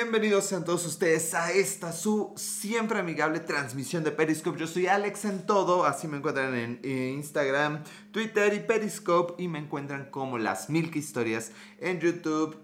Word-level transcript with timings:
Bienvenidos 0.00 0.44
sean 0.44 0.64
todos 0.64 0.86
ustedes 0.86 1.34
a 1.34 1.50
esta 1.50 1.90
su 1.90 2.32
siempre 2.36 3.00
amigable 3.00 3.40
transmisión 3.40 4.04
de 4.04 4.12
Periscope. 4.12 4.56
Yo 4.56 4.68
soy 4.68 4.86
Alex 4.86 5.24
en 5.24 5.44
todo, 5.44 5.84
así 5.84 6.06
me 6.06 6.18
encuentran 6.18 6.54
en 6.54 6.78
Instagram, 6.84 7.82
Twitter 8.12 8.54
y 8.54 8.60
Periscope 8.60 9.42
y 9.42 9.48
me 9.48 9.58
encuentran 9.58 10.08
como 10.12 10.38
las 10.38 10.70
Milk 10.70 10.94
Historias 10.94 11.50
en 11.80 11.98
YouTube, 11.98 12.56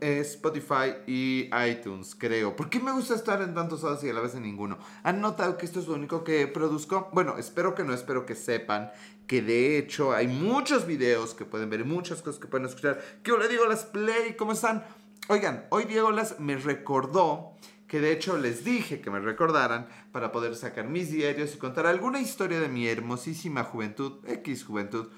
eh, 0.00 0.18
Spotify 0.22 0.96
y 1.06 1.48
iTunes, 1.70 2.16
creo. 2.16 2.56
¿Por 2.56 2.68
qué 2.68 2.80
me 2.80 2.90
gusta 2.90 3.14
estar 3.14 3.40
en 3.42 3.54
tantos 3.54 3.84
lados 3.84 4.02
y 4.02 4.08
a 4.08 4.12
la 4.12 4.20
vez 4.20 4.34
en 4.34 4.42
ninguno? 4.42 4.76
¿Han 5.04 5.20
notado 5.20 5.56
que 5.56 5.66
esto 5.66 5.78
es 5.78 5.86
lo 5.86 5.94
único 5.94 6.24
que 6.24 6.48
produzco? 6.48 7.10
Bueno, 7.12 7.38
espero 7.38 7.76
que 7.76 7.84
no, 7.84 7.94
espero 7.94 8.26
que 8.26 8.34
sepan 8.34 8.90
que 9.28 9.40
de 9.40 9.78
hecho 9.78 10.12
hay 10.12 10.26
muchos 10.26 10.84
videos 10.84 11.34
que 11.34 11.44
pueden 11.44 11.70
ver 11.70 11.84
muchas 11.84 12.22
cosas 12.22 12.40
que 12.40 12.48
pueden 12.48 12.66
escuchar. 12.66 13.00
Yo 13.22 13.38
le 13.38 13.46
digo 13.46 13.66
las 13.66 13.84
play, 13.84 14.34
¿cómo 14.36 14.50
están? 14.50 14.84
Oigan, 15.28 15.66
hoy 15.70 15.84
Diego 15.84 16.10
las 16.10 16.40
me 16.40 16.56
recordó 16.56 17.54
que 17.86 18.00
de 18.00 18.10
hecho 18.10 18.38
les 18.38 18.64
dije 18.64 19.00
que 19.00 19.10
me 19.10 19.20
recordaran 19.20 19.86
para 20.10 20.32
poder 20.32 20.56
sacar 20.56 20.88
mis 20.88 21.12
diarios 21.12 21.54
y 21.54 21.58
contar 21.58 21.86
alguna 21.86 22.20
historia 22.20 22.58
de 22.58 22.68
mi 22.68 22.88
hermosísima 22.88 23.62
juventud, 23.62 24.18
X 24.26 24.64
juventud. 24.64 25.10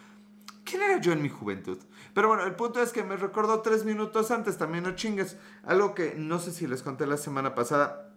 ¿Quién 0.65 0.83
era 0.83 1.01
yo 1.01 1.13
en 1.13 1.23
mi 1.23 1.31
juventud? 1.31 1.79
Pero 2.13 2.29
bueno, 2.29 2.45
el 2.45 2.55
punto 2.55 2.83
es 2.83 2.93
que 2.93 3.03
me 3.03 3.17
recordó 3.17 3.61
tres 3.61 3.85
minutos 3.85 4.31
antes, 4.31 4.59
también 4.59 4.85
no 4.85 4.95
chingues. 4.95 5.39
Algo 5.63 5.95
que 5.95 6.15
no 6.17 6.39
sé 6.39 6.53
si 6.53 6.67
les 6.67 6.83
conté 6.83 7.07
la 7.07 7.17
semana 7.17 7.55
pasada. 7.55 8.11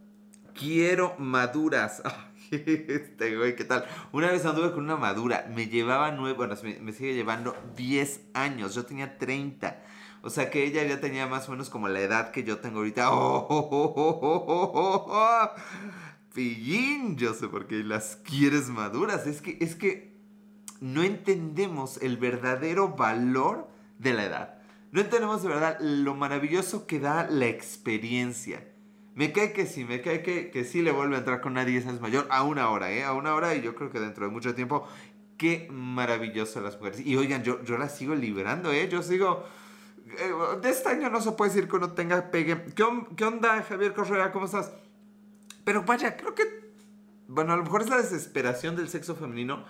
Quiero 0.53 1.15
maduras. 1.17 2.01
Este 2.49 3.35
güey, 3.35 3.57
¿qué 3.57 3.65
tal? 3.65 3.85
Una 4.13 4.31
vez 4.31 4.45
anduve 4.45 4.71
con 4.71 4.85
una 4.85 4.95
madura. 4.95 5.45
Me 5.53 5.67
llevaba 5.67 6.11
nueve, 6.11 6.33
bueno, 6.37 6.55
me, 6.81 6.93
sigue 6.93 7.13
llevando 7.13 7.55
10 7.75 8.21
años. 8.33 8.73
Yo 8.73 8.85
tenía 8.85 9.17
30. 9.17 9.83
O 10.27 10.29
sea 10.29 10.49
que 10.49 10.65
ella 10.65 10.83
ya 10.83 10.99
tenía 10.99 11.25
más 11.25 11.47
o 11.47 11.53
menos 11.53 11.69
como 11.69 11.87
la 11.87 12.01
edad 12.01 12.31
que 12.31 12.43
yo 12.43 12.57
tengo 12.57 12.79
ahorita. 12.79 13.13
¡Oh, 13.13 13.47
oh, 15.09 15.51
Pillín, 16.33 17.15
yo 17.15 17.33
sé 17.33 17.47
por 17.47 17.65
qué 17.65 17.75
las 17.75 18.17
quieres 18.17 18.67
maduras. 18.67 19.25
Es 19.25 19.41
que, 19.41 19.57
es 19.61 19.75
que 19.75 20.17
no 20.81 21.01
entendemos 21.01 21.95
el 22.01 22.17
verdadero 22.17 22.89
valor 22.89 23.69
de 23.99 24.13
la 24.15 24.25
edad. 24.25 24.59
No 24.91 24.99
entendemos 24.99 25.43
de 25.43 25.47
verdad 25.47 25.77
lo 25.79 26.13
maravilloso 26.13 26.87
que 26.87 26.99
da 26.99 27.25
la 27.29 27.45
experiencia. 27.45 28.67
Me 29.15 29.31
cae 29.31 29.53
que 29.53 29.65
sí, 29.65 29.85
me 29.85 30.01
cae 30.01 30.23
que, 30.23 30.51
que 30.51 30.65
sí 30.65 30.81
le 30.81 30.91
vuelve 30.91 31.15
a 31.15 31.19
entrar 31.19 31.39
con 31.39 31.53
una 31.53 31.63
10 31.63 31.87
años 31.87 32.01
mayor 32.01 32.27
a 32.31 32.43
una 32.43 32.69
hora, 32.69 32.91
¿eh? 32.91 33.05
A 33.05 33.13
una 33.13 33.33
hora 33.33 33.55
y 33.55 33.61
yo 33.61 33.75
creo 33.75 33.91
que 33.91 34.01
dentro 34.01 34.25
de 34.25 34.31
mucho 34.33 34.53
tiempo. 34.53 34.85
Qué 35.37 35.69
maravilloso 35.71 36.59
las 36.59 36.75
mujeres. 36.75 36.99
Y 36.99 37.15
oigan, 37.15 37.43
yo, 37.43 37.63
yo 37.63 37.77
las 37.77 37.95
sigo 37.95 38.13
liberando, 38.13 38.73
¿eh? 38.73 38.89
Yo 38.89 39.01
sigo 39.03 39.45
de 40.61 40.69
este 40.69 40.89
año 40.89 41.09
no 41.09 41.21
se 41.21 41.31
puede 41.31 41.51
decir 41.51 41.69
que 41.69 41.75
uno 41.75 41.91
tenga 41.91 42.31
pegue. 42.31 42.65
¿Qué, 42.75 43.23
onda, 43.23 43.61
Javier 43.63 43.93
Correa? 43.93 44.31
¿Cómo 44.31 44.45
estás? 44.45 44.71
Pero 45.63 45.83
vaya, 45.83 46.15
creo 46.15 46.33
que. 46.33 46.43
Bueno, 47.27 47.53
a 47.53 47.57
lo 47.57 47.63
mejor 47.63 47.81
es 47.81 47.89
la 47.89 47.97
desesperación 47.97 48.75
del 48.75 48.89
sexo 48.89 49.15
femenino. 49.15 49.65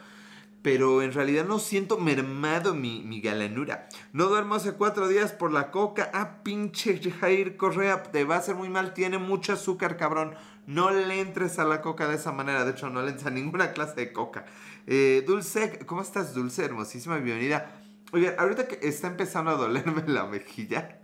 Pero 0.61 1.01
en 1.01 1.13
realidad 1.13 1.45
no 1.45 1.59
siento 1.59 1.97
mermado 1.97 2.73
mi, 2.73 3.01
mi 3.01 3.21
galanura. 3.21 3.87
No 4.11 4.25
duermo 4.25 4.55
hace 4.55 4.73
cuatro 4.73 5.07
días 5.07 5.31
por 5.31 5.51
la 5.51 5.71
coca. 5.71 6.09
Ah, 6.13 6.43
pinche 6.43 6.99
Jair 6.99 7.55
Correa, 7.57 8.03
te 8.03 8.25
va 8.25 8.35
a 8.35 8.39
hacer 8.39 8.55
muy 8.55 8.67
mal. 8.67 8.93
Tiene 8.93 9.17
mucho 9.17 9.53
azúcar, 9.53 9.97
cabrón. 9.97 10.35
No 10.65 10.91
le 10.91 11.21
entres 11.21 11.59
a 11.59 11.63
la 11.63 11.81
coca 11.81 12.07
de 12.07 12.15
esa 12.15 12.31
manera. 12.31 12.65
De 12.65 12.71
hecho, 12.71 12.89
no 12.89 13.01
le 13.01 13.09
entres 13.09 13.27
a 13.27 13.31
ninguna 13.31 13.71
clase 13.71 13.95
de 13.95 14.13
coca. 14.13 14.45
Eh, 14.87 15.23
Dulce, 15.25 15.79
¿cómo 15.85 16.01
estás, 16.01 16.33
Dulce? 16.33 16.65
Hermosísima 16.65 17.17
bienvenida. 17.17 17.86
Oye, 18.13 18.35
ahorita 18.37 18.67
que 18.67 18.87
está 18.87 19.07
empezando 19.07 19.51
a 19.51 19.55
dolerme 19.55 20.03
la 20.07 20.25
mejilla. 20.25 20.99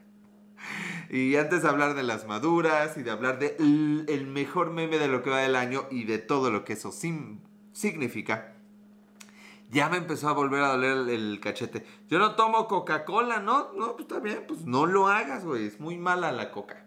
Y 1.09 1.35
antes 1.35 1.63
de 1.63 1.69
hablar 1.69 1.93
de 1.95 2.03
las 2.03 2.25
maduras 2.25 2.97
y 2.97 3.03
de 3.03 3.11
hablar 3.11 3.37
de 3.37 3.55
el 3.59 4.27
mejor 4.27 4.71
meme 4.71 4.97
de 4.97 5.07
lo 5.07 5.21
que 5.21 5.29
va 5.29 5.39
del 5.39 5.55
año 5.55 5.85
y 5.91 6.05
de 6.05 6.17
todo 6.17 6.49
lo 6.49 6.63
que 6.63 6.73
eso 6.73 6.91
significa, 7.73 8.55
ya 9.69 9.89
me 9.89 9.97
empezó 9.97 10.29
a 10.29 10.33
volver 10.33 10.63
a 10.63 10.69
doler 10.69 11.09
el, 11.09 11.39
cachete. 11.41 11.85
Yo 12.07 12.19
no 12.19 12.35
tomo 12.35 12.67
Coca-Cola, 12.67 13.39
¿no? 13.39 13.73
No, 13.73 13.95
pues 13.95 14.07
está 14.07 14.19
bien, 14.19 14.45
pues 14.47 14.65
no 14.65 14.85
lo 14.85 15.07
hagas, 15.07 15.43
güey. 15.43 15.65
Es 15.65 15.79
muy 15.79 15.97
mala 15.97 16.31
la 16.31 16.51
coca. 16.51 16.85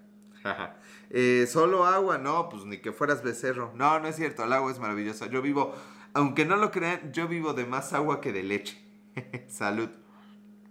eh, 1.11 1.47
solo 1.49 1.85
agua, 1.85 2.19
no, 2.19 2.49
pues 2.49 2.65
ni 2.65 2.79
que 2.79 2.93
fueras 2.93 3.23
becerro. 3.23 3.73
No, 3.75 3.99
no 4.01 4.09
es 4.09 4.17
cierto, 4.17 4.45
el 4.45 4.53
agua 4.53 4.71
es 4.71 4.79
maravillosa. 4.79 5.27
Yo 5.27 5.43
vivo, 5.43 5.75
aunque 6.15 6.45
no 6.45 6.57
lo 6.57 6.71
crean, 6.71 7.13
yo 7.13 7.29
vivo 7.29 7.53
de 7.53 7.67
más 7.67 7.93
agua 7.93 8.21
que 8.21 8.33
de 8.33 8.45
leche. 8.45 8.81
Salud. 9.49 9.91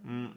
Mm. 0.06 0.28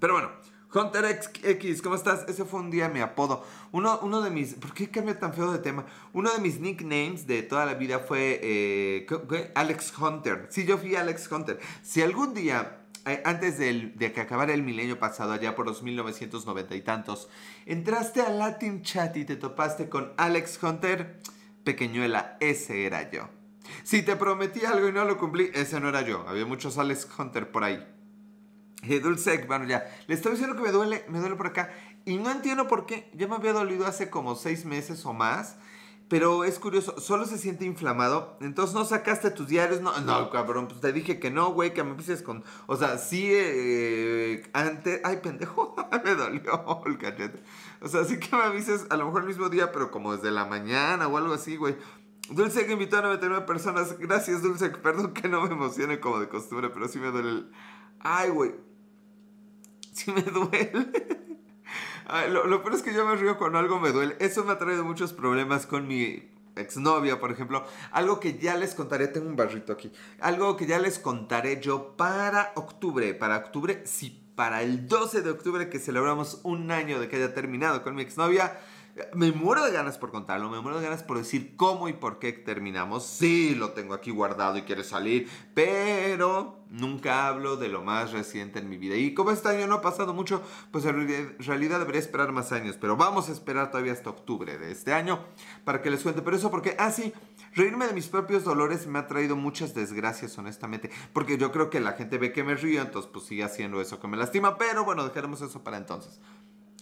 Pero 0.00 0.14
bueno, 0.14 0.30
Hunter 0.74 1.04
X, 1.42 1.80
¿cómo 1.80 1.94
estás? 1.94 2.24
Ese 2.28 2.44
fue 2.44 2.60
un 2.60 2.70
día 2.70 2.88
mi 2.88 3.00
apodo. 3.00 3.44
Uno, 3.72 3.98
uno 4.02 4.20
de 4.20 4.30
mis. 4.30 4.54
¿Por 4.54 4.74
qué 4.74 4.90
cambia 4.90 5.18
tan 5.18 5.32
feo 5.32 5.52
de 5.52 5.58
tema? 5.58 5.86
Uno 6.12 6.32
de 6.32 6.40
mis 6.40 6.60
nicknames 6.60 7.26
de 7.26 7.42
toda 7.42 7.64
la 7.64 7.74
vida 7.74 8.00
fue 8.00 8.40
eh, 8.42 9.06
Alex 9.54 9.96
Hunter. 9.98 10.48
Sí, 10.50 10.64
yo 10.64 10.78
fui 10.78 10.96
Alex 10.96 11.30
Hunter. 11.30 11.60
Si 11.82 12.02
algún 12.02 12.34
día 12.34 12.82
eh, 13.06 13.22
antes 13.24 13.58
de, 13.58 13.92
de, 13.94 14.12
que 14.12 14.20
acabara 14.20 14.52
el 14.52 14.62
milenio 14.62 14.98
pasado, 14.98 15.32
allá 15.32 15.54
por 15.54 15.66
los 15.66 15.82
1990 15.82 16.74
y 16.74 16.80
tantos, 16.80 17.28
entraste 17.64 18.20
a 18.20 18.30
Latin 18.30 18.82
Chat 18.82 19.16
y 19.16 19.24
te 19.24 19.36
topaste 19.36 19.88
con 19.88 20.12
Alex 20.16 20.62
Hunter, 20.62 21.20
pequeñuela, 21.62 22.36
ese 22.40 22.84
era 22.84 23.10
yo. 23.10 23.28
Si 23.84 24.02
te 24.02 24.16
prometí 24.16 24.64
algo 24.64 24.88
y 24.88 24.92
no 24.92 25.04
lo 25.04 25.18
cumplí, 25.18 25.50
ese 25.54 25.80
no 25.80 25.88
era 25.88 26.02
yo. 26.02 26.24
Había 26.28 26.46
muchos 26.46 26.78
Alex 26.78 27.08
Hunter 27.18 27.50
por 27.50 27.64
ahí. 27.64 27.95
Eh, 28.90 29.00
Dulce, 29.00 29.44
bueno, 29.46 29.64
ya. 29.66 29.84
Le 30.06 30.14
estoy 30.14 30.32
diciendo 30.32 30.56
que 30.56 30.62
me 30.62 30.72
duele, 30.72 31.04
me 31.08 31.18
duele 31.18 31.36
por 31.36 31.48
acá. 31.48 31.70
Y 32.04 32.18
no 32.18 32.30
entiendo 32.30 32.68
por 32.68 32.86
qué. 32.86 33.10
Ya 33.14 33.26
me 33.26 33.34
había 33.34 33.52
dolido 33.52 33.86
hace 33.86 34.10
como 34.10 34.36
seis 34.36 34.64
meses 34.64 35.04
o 35.06 35.12
más. 35.12 35.56
Pero 36.08 36.44
es 36.44 36.60
curioso, 36.60 37.00
solo 37.00 37.24
se 37.24 37.36
siente 37.36 37.64
inflamado. 37.64 38.38
Entonces 38.40 38.76
no 38.76 38.84
sacaste 38.84 39.32
tus 39.32 39.48
diarios. 39.48 39.80
No, 39.80 39.98
no 40.00 40.30
cabrón, 40.30 40.68
pues 40.68 40.80
te 40.80 40.92
dije 40.92 41.18
que 41.18 41.32
no, 41.32 41.52
güey, 41.52 41.74
que 41.74 41.82
me 41.82 41.90
empieces 41.90 42.22
con. 42.22 42.44
O 42.66 42.76
sea, 42.76 42.96
sí, 42.98 43.26
eh, 43.28 44.48
antes. 44.52 45.00
Ay, 45.02 45.16
pendejo, 45.16 45.74
me 46.04 46.14
dolió 46.14 46.82
el 46.86 46.98
cachete. 46.98 47.42
O 47.80 47.88
sea, 47.88 48.04
sí 48.04 48.20
que 48.20 48.36
me 48.36 48.42
avises 48.42 48.86
a 48.90 48.96
lo 48.96 49.06
mejor 49.06 49.22
el 49.22 49.28
mismo 49.28 49.48
día, 49.48 49.72
pero 49.72 49.90
como 49.90 50.14
desde 50.14 50.30
la 50.30 50.44
mañana 50.44 51.08
o 51.08 51.16
algo 51.16 51.34
así, 51.34 51.56
güey. 51.56 51.76
Dulce 52.30 52.66
que 52.66 52.72
invitó 52.72 52.98
a 52.98 53.02
99 53.02 53.44
personas. 53.44 53.98
Gracias, 53.98 54.42
Dulce. 54.42 54.70
Perdón 54.70 55.12
que 55.12 55.28
no 55.28 55.42
me 55.42 55.54
emocione 55.54 55.98
como 55.98 56.20
de 56.20 56.28
costumbre, 56.28 56.70
pero 56.70 56.86
sí 56.86 57.00
me 57.00 57.10
duele 57.10 57.30
el. 57.30 57.52
Ay, 57.98 58.30
güey. 58.30 58.65
Sí 60.04 60.12
me 60.12 60.20
duele. 60.20 60.90
lo, 62.28 62.46
lo 62.46 62.62
peor 62.62 62.74
es 62.74 62.82
que 62.82 62.92
yo 62.92 63.06
me 63.06 63.16
río 63.16 63.38
cuando 63.38 63.58
algo 63.58 63.80
me 63.80 63.92
duele. 63.92 64.14
Eso 64.20 64.44
me 64.44 64.52
ha 64.52 64.58
traído 64.58 64.84
muchos 64.84 65.14
problemas 65.14 65.66
con 65.66 65.88
mi 65.88 66.30
exnovia, 66.54 67.18
por 67.18 67.32
ejemplo. 67.32 67.64
Algo 67.92 68.20
que 68.20 68.38
ya 68.38 68.56
les 68.56 68.74
contaré. 68.74 69.08
Tengo 69.08 69.28
un 69.28 69.36
barrito 69.36 69.72
aquí. 69.72 69.90
Algo 70.20 70.56
que 70.56 70.66
ya 70.66 70.78
les 70.78 70.98
contaré 70.98 71.60
yo 71.62 71.96
para 71.96 72.52
octubre. 72.56 73.14
Para 73.14 73.38
octubre, 73.38 73.82
sí. 73.86 74.22
Para 74.36 74.60
el 74.60 74.86
12 74.86 75.22
de 75.22 75.30
octubre 75.30 75.70
que 75.70 75.78
celebramos 75.78 76.40
un 76.42 76.70
año 76.70 77.00
de 77.00 77.08
que 77.08 77.16
haya 77.16 77.32
terminado 77.32 77.82
con 77.82 77.94
mi 77.94 78.02
exnovia 78.02 78.58
me 79.14 79.32
muero 79.32 79.64
de 79.64 79.72
ganas 79.72 79.98
por 79.98 80.10
contarlo, 80.10 80.48
me 80.48 80.60
muero 80.60 80.78
de 80.78 80.84
ganas 80.84 81.02
por 81.02 81.18
decir 81.18 81.54
cómo 81.56 81.88
y 81.88 81.92
por 81.92 82.18
qué 82.18 82.32
terminamos. 82.32 83.04
Sí, 83.04 83.54
lo 83.54 83.72
tengo 83.72 83.94
aquí 83.94 84.10
guardado 84.10 84.56
y 84.56 84.62
quiere 84.62 84.84
salir, 84.84 85.28
pero 85.54 86.64
nunca 86.70 87.28
hablo 87.28 87.56
de 87.56 87.68
lo 87.68 87.82
más 87.82 88.12
reciente 88.12 88.58
en 88.58 88.68
mi 88.68 88.78
vida. 88.78 88.96
Y 88.96 89.14
como 89.14 89.30
este 89.30 89.48
año 89.48 89.66
no 89.66 89.76
ha 89.76 89.80
pasado 89.82 90.14
mucho, 90.14 90.42
pues 90.70 90.84
en 90.86 91.36
realidad 91.38 91.78
debería 91.78 92.00
esperar 92.00 92.32
más 92.32 92.52
años, 92.52 92.76
pero 92.80 92.96
vamos 92.96 93.28
a 93.28 93.32
esperar 93.32 93.70
todavía 93.70 93.92
hasta 93.92 94.10
octubre 94.10 94.56
de 94.58 94.72
este 94.72 94.92
año 94.92 95.20
para 95.64 95.82
que 95.82 95.90
les 95.90 96.02
cuente. 96.02 96.22
Pero 96.22 96.36
eso 96.36 96.50
porque, 96.50 96.74
ah, 96.78 96.90
sí, 96.90 97.12
reírme 97.54 97.86
de 97.86 97.92
mis 97.92 98.08
propios 98.08 98.44
dolores 98.44 98.86
me 98.86 98.98
ha 98.98 99.06
traído 99.06 99.36
muchas 99.36 99.74
desgracias, 99.74 100.36
honestamente, 100.38 100.90
porque 101.12 101.36
yo 101.36 101.52
creo 101.52 101.68
que 101.68 101.80
la 101.80 101.92
gente 101.92 102.18
ve 102.18 102.32
que 102.32 102.44
me 102.44 102.54
río, 102.54 102.80
entonces 102.80 103.10
pues 103.12 103.26
sigue 103.26 103.44
haciendo 103.44 103.80
eso 103.80 104.00
que 104.00 104.08
me 104.08 104.16
lastima, 104.16 104.56
pero 104.56 104.84
bueno, 104.84 105.04
dejaremos 105.04 105.42
eso 105.42 105.62
para 105.62 105.76
entonces. 105.76 106.18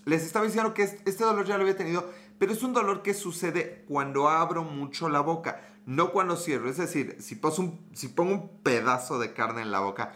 Les 0.04 0.22
estaba 0.22 0.44
diciendo 0.44 0.74
que 0.74 0.82
este 0.82 1.24
dolor 1.24 1.46
ya 1.46 1.56
lo 1.56 1.62
había 1.62 1.76
tenido, 1.76 2.10
pero 2.38 2.52
es 2.52 2.62
un 2.62 2.72
dolor 2.72 3.02
que 3.02 3.14
sucede 3.14 3.84
cuando 3.88 4.28
abro 4.28 4.64
mucho 4.64 5.08
la 5.08 5.20
boca, 5.20 5.60
no 5.86 6.12
cuando 6.12 6.36
cierro. 6.36 6.68
Es 6.68 6.76
decir, 6.76 7.16
si, 7.20 7.36
pongo 7.36 8.32
un 8.32 8.58
pedazo 8.62 9.18
de 9.18 9.32
carne 9.32 9.62
en 9.62 9.70
la 9.70 9.80
boca, 9.80 10.12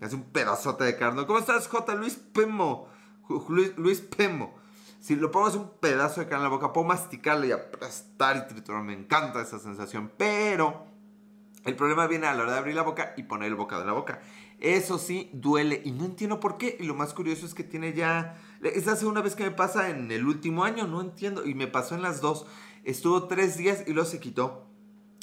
es 0.00 0.12
un 0.12 0.24
pedazote 0.24 0.84
de 0.84 0.96
carne. 0.96 1.26
¿Cómo 1.26 1.38
estás, 1.38 1.68
J. 1.68 1.94
Luis 1.94 2.14
Pemo? 2.14 2.88
Luis, 3.76 4.00
Pemo. 4.00 4.54
Si 5.00 5.16
lo 5.16 5.30
pongo 5.30 5.48
es 5.48 5.54
un 5.54 5.70
pedazo 5.80 6.20
de 6.20 6.26
carne 6.26 6.46
en 6.46 6.50
la 6.50 6.56
boca, 6.56 6.72
puedo 6.72 6.86
masticarlo 6.86 7.46
y 7.46 7.52
aplastar 7.52 8.36
y 8.36 8.48
triturar. 8.52 8.82
Me 8.82 8.94
encanta 8.94 9.40
esa 9.40 9.58
sensación, 9.58 10.10
pero 10.16 10.86
el 11.64 11.76
problema 11.76 12.06
viene 12.06 12.26
a 12.26 12.34
la 12.34 12.42
hora 12.42 12.52
de 12.52 12.58
abrir 12.58 12.74
la 12.74 12.82
boca 12.82 13.14
y 13.16 13.22
poner 13.22 13.48
el 13.48 13.54
bocado 13.54 13.82
en 13.82 13.86
la 13.86 13.92
boca. 13.92 14.20
Eso 14.60 14.98
sí, 14.98 15.30
duele 15.32 15.82
y 15.84 15.90
no 15.90 16.04
entiendo 16.04 16.40
por 16.40 16.58
qué. 16.58 16.76
Y 16.80 16.84
lo 16.84 16.94
más 16.94 17.14
curioso 17.14 17.46
es 17.46 17.54
que 17.54 17.64
tiene 17.64 17.92
ya... 17.92 18.40
Es 18.62 18.86
la 18.86 18.96
segunda 18.96 19.20
vez 19.20 19.34
que 19.34 19.44
me 19.44 19.50
pasa 19.50 19.90
en 19.90 20.10
el 20.10 20.26
último 20.26 20.64
año, 20.64 20.86
no 20.86 21.00
entiendo. 21.00 21.44
Y 21.44 21.54
me 21.54 21.66
pasó 21.66 21.94
en 21.94 22.02
las 22.02 22.20
dos. 22.20 22.46
Estuvo 22.84 23.24
tres 23.24 23.56
días 23.56 23.84
y 23.86 23.92
luego 23.92 24.08
se 24.08 24.20
quitó. 24.20 24.66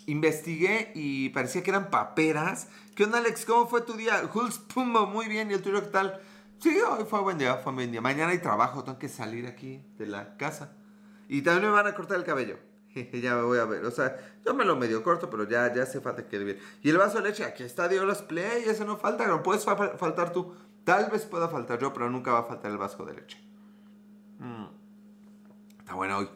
Investigué 0.05 0.91
y 0.95 1.29
parecía 1.29 1.63
que 1.63 1.71
eran 1.71 1.89
paperas. 1.89 2.67
¿Qué 2.95 3.03
onda, 3.03 3.19
Alex? 3.19 3.45
¿Cómo 3.45 3.67
fue 3.67 3.81
tu 3.81 3.93
día? 3.93 4.29
Hulz 4.33 4.59
Pumbo, 4.59 5.07
muy 5.07 5.27
bien. 5.27 5.49
¿Y 5.49 5.53
el 5.53 5.61
tuyo 5.61 5.81
qué 5.81 5.87
tal? 5.87 6.21
Sí, 6.59 6.77
hoy 6.79 7.05
fue 7.09 7.21
buen 7.21 7.39
día, 7.39 7.55
fue 7.57 7.73
buen 7.73 7.91
día. 7.91 8.01
Mañana 8.01 8.31
hay 8.31 8.39
trabajo, 8.39 8.83
tengo 8.83 8.99
que 8.99 9.09
salir 9.09 9.47
aquí 9.47 9.81
de 9.97 10.05
la 10.05 10.37
casa. 10.37 10.75
Y 11.27 11.41
también 11.41 11.67
me 11.67 11.71
van 11.71 11.87
a 11.87 11.95
cortar 11.95 12.17
el 12.17 12.23
cabello. 12.23 12.59
ya 13.21 13.35
me 13.35 13.43
voy 13.43 13.59
a 13.59 13.65
ver. 13.65 13.85
O 13.85 13.91
sea, 13.91 14.17
yo 14.45 14.53
me 14.53 14.65
lo 14.65 14.75
medio 14.75 15.03
corto, 15.03 15.29
pero 15.29 15.47
ya, 15.47 15.73
ya 15.73 15.83
hace 15.83 16.01
falta 16.01 16.27
que 16.27 16.39
bien. 16.39 16.59
Y 16.81 16.89
el 16.89 16.97
vaso 16.97 17.21
de 17.21 17.29
leche, 17.29 17.43
aquí 17.43 17.63
está 17.63 17.87
Dios 17.87 18.21
Play, 18.23 18.63
ese 18.65 18.85
no 18.85 18.97
falta, 18.97 19.27
no 19.27 19.43
puedes 19.43 19.63
faltar 19.63 20.33
tú. 20.33 20.53
Tal 20.83 21.09
vez 21.11 21.25
pueda 21.25 21.47
faltar 21.47 21.79
yo, 21.79 21.93
pero 21.93 22.09
nunca 22.09 22.31
va 22.31 22.39
a 22.39 22.43
faltar 22.43 22.71
el 22.71 22.77
vaso 22.77 23.05
de 23.05 23.13
leche. 23.13 23.37
Mm. 24.39 24.65
Está 25.79 25.93
bueno 25.93 26.17
hoy. 26.17 26.29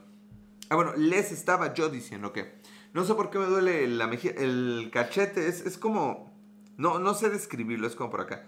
Ah, 0.69 0.75
bueno, 0.75 0.93
les 0.95 1.31
estaba 1.31 1.73
yo 1.73 1.89
diciendo 1.89 2.31
que 2.33 2.55
no 2.93 3.03
sé 3.03 3.13
por 3.13 3.29
qué 3.29 3.37
me 3.37 3.45
duele 3.45 3.87
la 3.87 4.07
mejilla, 4.07 4.35
el 4.37 4.89
cachete, 4.91 5.47
es, 5.47 5.65
es 5.65 5.77
como, 5.77 6.33
no, 6.77 6.99
no 6.99 7.13
sé 7.13 7.29
describirlo, 7.29 7.87
es 7.87 7.95
como 7.95 8.09
por 8.09 8.21
acá. 8.21 8.45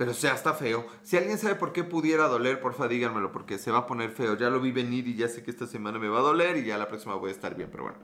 Pero 0.00 0.12
o 0.12 0.14
sea, 0.14 0.32
está 0.32 0.54
feo. 0.54 0.86
Si 1.02 1.18
alguien 1.18 1.36
sabe 1.36 1.56
por 1.56 1.74
qué 1.74 1.84
pudiera 1.84 2.26
doler, 2.26 2.58
porfa 2.62 2.88
díganmelo, 2.88 3.32
porque 3.32 3.58
se 3.58 3.70
va 3.70 3.80
a 3.80 3.86
poner 3.86 4.10
feo. 4.10 4.34
Ya 4.34 4.48
lo 4.48 4.58
vi 4.58 4.72
venir 4.72 5.06
y 5.06 5.14
ya 5.14 5.28
sé 5.28 5.42
que 5.42 5.50
esta 5.50 5.66
semana 5.66 5.98
me 5.98 6.08
va 6.08 6.20
a 6.20 6.22
doler 6.22 6.56
y 6.56 6.64
ya 6.64 6.78
la 6.78 6.88
próxima 6.88 7.16
voy 7.16 7.28
a 7.28 7.34
estar 7.34 7.54
bien, 7.54 7.68
pero 7.70 7.82
bueno. 7.82 7.98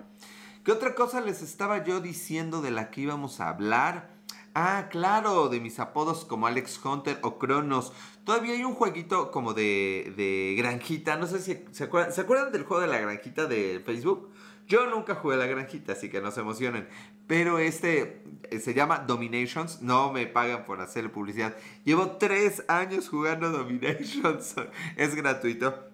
¿Qué 0.62 0.72
otra 0.72 0.94
cosa 0.94 1.22
les 1.22 1.40
estaba 1.40 1.84
yo 1.84 2.00
diciendo 2.00 2.60
de 2.60 2.70
la 2.70 2.90
que 2.90 3.00
íbamos 3.00 3.40
a 3.40 3.48
hablar? 3.48 4.10
Ah, 4.54 4.88
claro, 4.90 5.48
de 5.48 5.58
mis 5.58 5.81
apodos 5.81 6.26
como 6.26 6.46
Alex 6.46 6.84
Hunter 6.84 7.19
o 7.22 7.38
Cronos. 7.38 7.94
Todavía 8.25 8.52
hay 8.52 8.64
un 8.64 8.75
jueguito 8.75 9.31
como 9.31 9.54
de, 9.54 10.12
de 10.19 10.54
granjita. 10.58 11.16
No 11.16 11.26
sé 11.26 11.38
si 11.38 11.64
se 11.70 11.84
acuerdan, 11.84 12.12
¿se 12.12 12.20
acuerdan 12.20 12.52
del 12.52 12.64
juego 12.64 12.82
de 12.82 12.88
la 12.88 12.99
granjita 12.99 13.46
de 13.46 13.81
Facebook. 13.82 14.32
Yo 14.66 14.86
nunca 14.86 15.14
jugué 15.14 15.36
la 15.36 15.46
granjita, 15.46 15.92
así 15.92 16.08
que 16.08 16.20
no 16.20 16.30
se 16.30 16.40
emocionen. 16.40 16.88
Pero 17.26 17.58
este 17.58 18.22
eh, 18.50 18.58
se 18.58 18.74
llama 18.74 18.98
Dominations. 18.98 19.82
No 19.82 20.12
me 20.12 20.26
pagan 20.26 20.64
por 20.64 20.80
hacer 20.80 21.10
publicidad. 21.12 21.56
Llevo 21.84 22.12
tres 22.12 22.64
años 22.68 23.08
jugando 23.08 23.50
Dominations. 23.50 24.56
es 24.96 25.14
gratuito. 25.14 25.86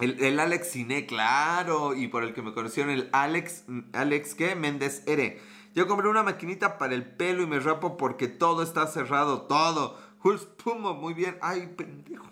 El, 0.00 0.40
Alex 0.40 0.70
Cine, 0.70 1.06
claro. 1.06 1.94
Y 1.94 2.08
por 2.08 2.24
el 2.24 2.32
que 2.32 2.42
me 2.42 2.52
conocieron, 2.52 2.90
el 2.90 3.08
Alex, 3.12 3.64
Alex, 3.92 4.34
¿qué? 4.34 4.54
Méndez 4.54 5.02
R. 5.06 5.38
Yo 5.74 5.86
compré 5.86 6.08
una 6.08 6.22
maquinita 6.22 6.78
para 6.78 6.94
el 6.94 7.04
pelo 7.04 7.42
y 7.42 7.46
me 7.46 7.60
rapo 7.60 7.96
porque 7.96 8.26
todo 8.26 8.62
está 8.62 8.86
cerrado, 8.86 9.42
todo. 9.42 9.98
Hulz 10.22 10.46
Pumo, 10.46 10.94
muy 10.94 11.14
bien. 11.14 11.36
Ay, 11.40 11.72
pendejo. 11.76 12.26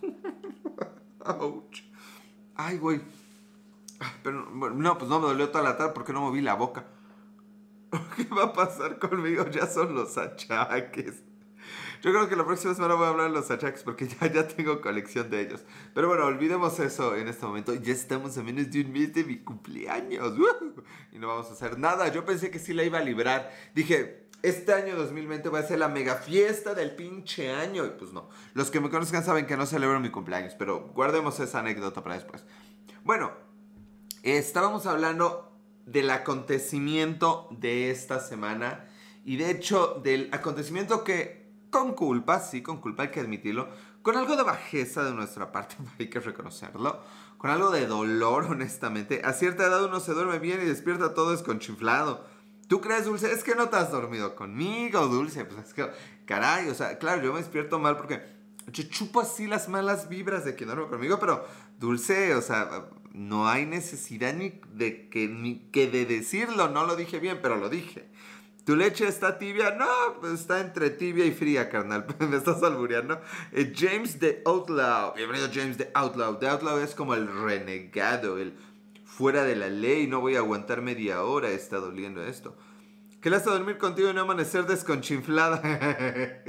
Ouch. 1.24 1.82
Ay, 2.56 2.78
güey. 2.78 3.00
Pero, 4.22 4.50
no, 4.50 4.98
pues 4.98 5.10
no 5.10 5.20
me 5.20 5.26
dolió 5.26 5.48
toda 5.50 5.64
la 5.64 5.76
tarde 5.76 5.92
porque 5.94 6.12
no 6.12 6.20
moví 6.20 6.40
la 6.40 6.54
boca. 6.54 6.86
¿Qué 8.16 8.24
va 8.34 8.44
a 8.44 8.52
pasar 8.52 8.98
conmigo? 8.98 9.46
Ya 9.50 9.66
son 9.66 9.94
los 9.94 10.16
achaques. 10.18 11.22
Yo 12.00 12.12
creo 12.12 12.28
que 12.28 12.36
la 12.36 12.44
próxima 12.44 12.74
semana 12.74 12.94
voy 12.94 13.06
a 13.06 13.08
hablar 13.08 13.28
de 13.28 13.34
los 13.34 13.50
achaques 13.50 13.82
porque 13.82 14.06
ya, 14.06 14.32
ya 14.32 14.46
tengo 14.46 14.80
colección 14.80 15.30
de 15.30 15.40
ellos. 15.40 15.64
Pero 15.94 16.08
bueno, 16.08 16.26
olvidemos 16.26 16.78
eso 16.78 17.16
en 17.16 17.26
este 17.26 17.44
momento. 17.44 17.74
Ya 17.74 17.92
estamos 17.92 18.38
a 18.38 18.42
menos 18.42 18.70
de 18.70 18.82
un 18.82 18.92
mes 18.92 19.12
de 19.12 19.24
mi 19.24 19.38
cumpleaños. 19.38 20.34
Y 21.10 21.18
no 21.18 21.26
vamos 21.26 21.48
a 21.50 21.54
hacer 21.54 21.78
nada. 21.78 22.08
Yo 22.08 22.24
pensé 22.24 22.50
que 22.50 22.60
sí 22.60 22.72
la 22.72 22.84
iba 22.84 22.98
a 22.98 23.02
librar. 23.02 23.50
Dije, 23.74 24.28
este 24.42 24.72
año 24.72 24.94
2020 24.94 25.48
va 25.48 25.58
a 25.58 25.62
ser 25.64 25.80
la 25.80 25.88
mega 25.88 26.14
fiesta 26.14 26.74
del 26.74 26.94
pinche 26.94 27.50
año. 27.52 27.84
Y 27.84 27.90
pues 27.90 28.12
no. 28.12 28.28
Los 28.54 28.70
que 28.70 28.78
me 28.78 28.90
conozcan 28.90 29.24
saben 29.24 29.46
que 29.46 29.56
no 29.56 29.66
celebro 29.66 29.98
mi 29.98 30.10
cumpleaños. 30.10 30.54
Pero 30.56 30.92
guardemos 30.94 31.40
esa 31.40 31.58
anécdota 31.58 32.04
para 32.04 32.14
después. 32.14 32.44
Bueno, 33.02 33.32
estábamos 34.22 34.86
hablando 34.86 35.52
del 35.86 36.10
acontecimiento 36.10 37.48
de 37.50 37.90
esta 37.90 38.20
semana. 38.20 38.86
Y 39.24 39.36
de 39.36 39.50
hecho, 39.50 40.00
del 40.02 40.28
acontecimiento 40.32 41.04
que 41.04 41.48
con 41.70 41.94
culpa, 41.94 42.40
sí, 42.40 42.62
con 42.62 42.80
culpa 42.80 43.04
hay 43.04 43.10
que 43.10 43.20
admitirlo, 43.20 43.68
con 44.02 44.16
algo 44.16 44.36
de 44.36 44.42
bajeza 44.42 45.04
de 45.04 45.12
nuestra 45.12 45.52
parte, 45.52 45.76
hay 45.98 46.08
que 46.08 46.20
reconocerlo, 46.20 47.00
con 47.36 47.50
algo 47.50 47.70
de 47.70 47.86
dolor, 47.86 48.46
honestamente. 48.50 49.22
A 49.24 49.32
cierta 49.32 49.66
edad 49.66 49.84
uno 49.84 50.00
se 50.00 50.12
duerme 50.12 50.38
bien 50.38 50.60
y 50.62 50.66
despierta 50.66 51.14
todo 51.14 51.30
desconchiflado. 51.30 52.24
¿Tú 52.68 52.80
crees, 52.80 53.06
Dulce? 53.06 53.32
Es 53.32 53.44
que 53.44 53.54
no 53.54 53.68
te 53.68 53.76
has 53.76 53.90
dormido 53.90 54.34
conmigo, 54.34 55.06
Dulce. 55.06 55.44
Pues 55.44 55.68
es 55.68 55.74
que, 55.74 55.90
caray, 56.26 56.68
o 56.68 56.74
sea, 56.74 56.98
claro, 56.98 57.22
yo 57.22 57.32
me 57.32 57.38
despierto 57.38 57.78
mal 57.78 57.96
porque 57.96 58.22
yo 58.66 58.84
chupo 58.84 59.20
así 59.20 59.46
las 59.46 59.68
malas 59.68 60.08
vibras 60.08 60.44
de 60.44 60.54
quien 60.54 60.68
duerme 60.68 60.88
conmigo, 60.88 61.18
pero 61.18 61.46
Dulce, 61.78 62.34
o 62.34 62.42
sea, 62.42 62.88
no 63.18 63.48
hay 63.48 63.66
necesidad 63.66 64.32
ni 64.32 64.60
de 64.74 65.08
que, 65.08 65.26
ni 65.26 65.58
que 65.72 65.88
de 65.88 66.06
decirlo, 66.06 66.68
no 66.68 66.86
lo 66.86 66.94
dije 66.94 67.18
bien, 67.18 67.40
pero 67.42 67.56
lo 67.56 67.68
dije. 67.68 68.06
¿Tu 68.64 68.76
leche 68.76 69.08
está 69.08 69.38
tibia? 69.38 69.72
No, 69.72 69.86
pues 70.20 70.34
está 70.34 70.60
entre 70.60 70.90
tibia 70.90 71.24
y 71.24 71.32
fría, 71.32 71.68
carnal. 71.68 72.06
Me 72.20 72.36
estás 72.36 72.62
albureando. 72.62 73.20
Eh, 73.50 73.72
James 73.74 74.20
de 74.20 74.40
Outlaw. 74.44 75.14
Bienvenido, 75.16 75.48
James 75.52 75.78
de 75.78 75.90
Outlaw. 75.94 76.38
De 76.38 76.48
Outlaw 76.48 76.78
es 76.78 76.94
como 76.94 77.14
el 77.14 77.26
renegado, 77.26 78.38
el 78.38 78.54
fuera 79.04 79.42
de 79.42 79.56
la 79.56 79.68
ley. 79.68 80.06
No 80.06 80.20
voy 80.20 80.36
a 80.36 80.38
aguantar 80.38 80.80
media 80.80 81.24
hora. 81.24 81.50
Está 81.50 81.78
doliendo 81.78 82.22
esto. 82.24 82.56
¿Qué 83.20 83.30
le 83.30 83.36
hace 83.36 83.50
dormir 83.50 83.78
contigo 83.78 84.10
y 84.10 84.14
no 84.14 84.20
amanecer 84.20 84.66
desconchinflada? 84.66 85.60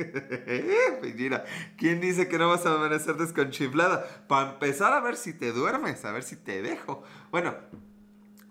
Mira, 1.16 1.44
¿quién 1.78 2.00
dice 2.00 2.28
que 2.28 2.38
no 2.38 2.48
vas 2.48 2.66
a 2.66 2.76
amanecer 2.76 3.16
desconchinflada? 3.16 4.28
Para 4.28 4.52
empezar 4.52 4.94
a 4.94 5.00
ver 5.02 5.16
si 5.16 5.34
te 5.34 5.52
duermes, 5.52 6.06
a 6.06 6.12
ver 6.12 6.22
si 6.22 6.36
te 6.36 6.62
dejo. 6.62 7.04
Bueno, 7.32 7.56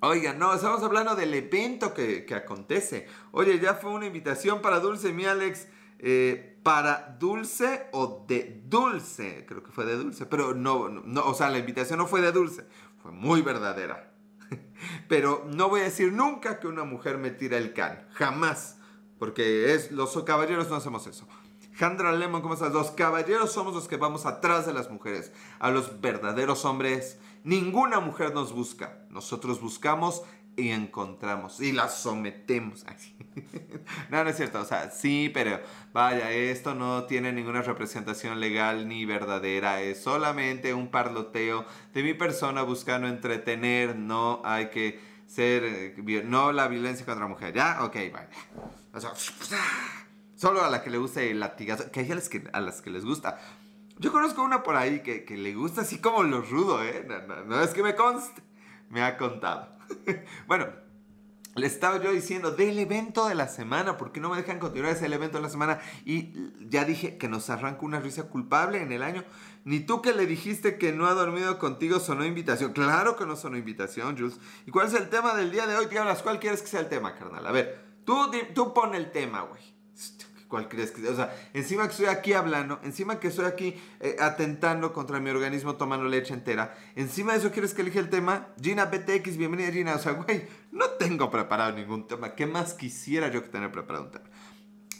Oigan, 0.01 0.39
no, 0.39 0.55
estamos 0.55 0.81
hablando 0.85 1.17
del 1.17 1.35
evento 1.35 1.93
que, 1.93 2.25
acontece. 2.33 3.09
Oye, 3.33 3.59
ya 3.59 3.75
fue 3.75 3.91
una 3.91 4.07
invitación 4.07 4.63
para 4.63 4.79
Dulce, 4.79 5.13
mi 5.13 5.25
Alex. 5.25 5.67
Eh, 5.99 6.57
para 6.63 7.17
Dulce 7.19 7.89
o 7.91 8.25
de 8.29 8.63
Dulce. 8.67 9.45
Creo 9.49 9.65
que 9.65 9.73
fue 9.73 9.85
de 9.87 9.97
Dulce. 9.97 10.27
Pero 10.27 10.55
no, 10.55 10.89
no, 10.89 11.25
o 11.25 11.35
sea, 11.35 11.51
la 11.51 11.59
invitación 11.59 11.99
no 11.99 12.07
fue 12.07 12.21
de 12.21 12.31
Dulce. 12.31 12.65
Fue 13.03 13.11
muy 13.11 13.43
verdadera. 13.43 14.13
Pero 15.09 15.47
no 15.49 15.69
voy 15.69 15.81
a 15.81 15.85
decir 15.85 16.13
nunca 16.13 16.61
que 16.61 16.67
una 16.67 16.85
mujer 16.85 17.19
me 17.19 17.31
tira 17.31 17.57
el 17.57 17.73
can. 17.73 18.07
Jamás. 18.13 18.77
Porque 19.19 19.75
es, 19.75 19.91
los 19.91 20.23
caballeros 20.25 20.69
no 20.71 20.77
hacemos 20.77 21.07
eso. 21.07 21.27
Jandra 21.75 22.13
Lemon, 22.13 22.43
¿cómo 22.43 22.55
estás? 22.55 22.73
Los 22.73 22.91
caballeros 22.93 23.53
somos 23.53 23.75
los 23.75 23.89
que 23.89 23.97
vamos 23.97 24.27
atrás 24.27 24.67
de 24.67 24.73
las 24.73 24.91
mujeres. 24.91 25.33
A 25.59 25.71
los 25.71 26.01
verdaderos 26.01 26.65
hombres 26.65 27.19
Ninguna 27.45 28.01
mujer 28.01 28.35
nos 28.35 28.53
busca. 28.53 28.99
Nosotros 29.11 29.61
buscamos 29.61 30.23
y 30.59 30.71
encontramos 30.71 31.61
y 31.61 31.73
las 31.73 32.01
sometemos. 32.01 32.85
no, 34.11 34.25
no 34.25 34.31
es 34.31 34.37
cierto. 34.37 34.61
O 34.61 34.65
sea, 34.65 34.91
sí, 34.91 35.31
pero 35.33 35.61
vaya, 35.93 36.33
esto 36.33 36.75
no 36.75 37.05
tiene 37.05 37.33
ninguna 37.33 37.63
representación 37.63 38.41
legal 38.41 38.89
ni 38.89 39.05
verdadera. 39.05 39.81
Es 39.81 40.03
solamente 40.03 40.75
un 40.75 40.91
parloteo 40.91 41.65
de 41.95 42.03
mi 42.03 42.13
persona 42.15 42.63
buscando 42.63 43.07
entretener. 43.07 43.97
No 43.97 44.43
hay 44.45 44.71
que 44.71 45.01
ser. 45.27 45.63
Eh, 45.65 46.23
no 46.27 46.53
la 46.53 46.67
violencia 46.67 47.07
contra 47.07 47.25
la 47.25 47.31
mujer. 47.31 47.55
¿Ya? 47.55 47.85
Ok, 47.85 47.95
vaya. 48.13 48.29
O 48.93 49.01
sea, 49.01 49.13
solo 50.35 50.65
a 50.65 50.69
la 50.69 50.83
que 50.83 50.91
le 50.91 50.99
gusta 50.99 51.23
el 51.23 51.39
latigazo. 51.39 51.91
Que 51.93 52.01
hay 52.01 52.11
a 52.11 52.17
las 52.17 52.29
que, 52.29 52.43
a 52.53 52.61
las 52.61 52.83
que 52.83 52.91
les 52.91 53.05
gusta. 53.05 53.39
Yo 54.01 54.13
conozco 54.13 54.43
una 54.43 54.63
por 54.63 54.77
ahí 54.77 55.01
que, 55.01 55.25
le 55.37 55.55
gusta 55.55 55.81
así 55.81 55.99
como 55.99 56.23
lo 56.23 56.41
rudo, 56.43 56.85
¿eh? 56.85 57.07
No, 57.47 57.61
es 57.61 57.71
que 57.71 57.83
me 57.83 57.97
conste, 57.97 58.43
me 58.91 59.03
ha 59.03 59.17
contado. 59.17 59.69
bueno, 60.47 60.67
le 61.59 61.67
estaba 61.67 62.01
yo 62.01 62.13
diciendo 62.13 62.53
del 62.53 62.79
evento 62.79 63.29
de 63.29 63.35
la 63.35 63.49
semana, 63.49 63.97
¿por 63.97 64.13
qué 64.13 64.21
no 64.21 64.31
me 64.31 64.37
dejan 64.37 64.59
continuar 64.59 64.93
ese 64.93 65.07
evento 65.07 65.39
de 65.39 65.43
la 65.43 65.51
semana? 65.51 65.81
Y 66.05 66.33
ya 66.61 66.85
dije 66.85 67.19
que 67.19 67.29
nos 67.29 67.51
arranca 67.51 67.85
una 67.85 68.01
risa 68.01 68.25
culpable 68.25 68.81
en 68.81 68.93
el 68.93 69.03
año. 69.03 69.25
Ni 69.65 69.81
tú 69.81 70.01
que 70.01 70.13
le 70.13 70.27
dijiste 70.27 70.79
que 70.79 70.93
no 70.93 71.07
ha 71.07 71.15
dormido 71.15 71.59
contigo 71.59 72.01
sonó 72.01 72.25
invitación. 72.25 72.73
Claro 72.73 73.17
que 73.17 73.27
no 73.27 73.37
sonó 73.37 73.57
invitación, 73.57 74.17
Jules. 74.17 74.39
¿Y 74.67 74.71
cuál 74.71 74.87
es 74.87 74.95
el 74.95 75.09
tema 75.09 75.35
del 75.35 75.51
día 75.51 75.67
de 75.67 75.77
hoy? 75.77 75.87
Diablas, 75.87 76.23
¿cuál 76.23 76.39
quieres 76.39 76.63
que 76.63 76.69
sea 76.69 76.81
el 76.81 76.89
tema, 76.89 77.15
carnal? 77.17 77.47
A 77.47 77.53
ver, 77.53 77.85
tú, 78.05 78.31
tú 78.55 78.73
pon 78.73 78.95
el 78.95 79.11
tema, 79.11 79.43
güey. 79.43 79.63
¿Cuál 80.49 80.69
crees 80.69 80.91
que.? 80.91 81.07
O 81.07 81.15
sea, 81.15 81.35
encima 81.53 81.85
que 81.85 81.91
estoy 81.91 82.07
aquí 82.07 82.33
hablando, 82.33 82.81
encima 82.83 83.21
que 83.21 83.29
estoy 83.29 83.45
aquí 83.45 83.79
eh, 84.01 84.17
atentando 84.19 84.93
contra 84.95 85.21
mi 85.21 85.29
organismo 85.29 85.77
tomando 85.77 86.09
leche 86.09 86.33
entera, 86.33 86.75
encima 86.97 87.33
de 87.33 87.39
eso 87.39 87.53
quieres 87.53 87.75
que 87.75 87.83
elige 87.83 87.99
el 87.99 88.09
tema. 88.09 88.49
Gina 88.61 88.87
BTX, 88.87 89.37
bienvenida 89.37 89.71
Gina. 89.71 89.95
O 89.95 89.99
sea, 89.99 90.13
güey, 90.13 90.49
no 90.73 90.91
tengo 90.99 91.31
preparado 91.31 91.73
ningún 91.73 92.07
tema. 92.07 92.35
¿Qué 92.35 92.47
más 92.47 92.73
quisiera 92.73 93.29
yo 93.29 93.43
que 93.43 93.51
tener 93.51 93.71
preparado 93.71 94.07
un 94.07 94.11
tema? 94.11 94.25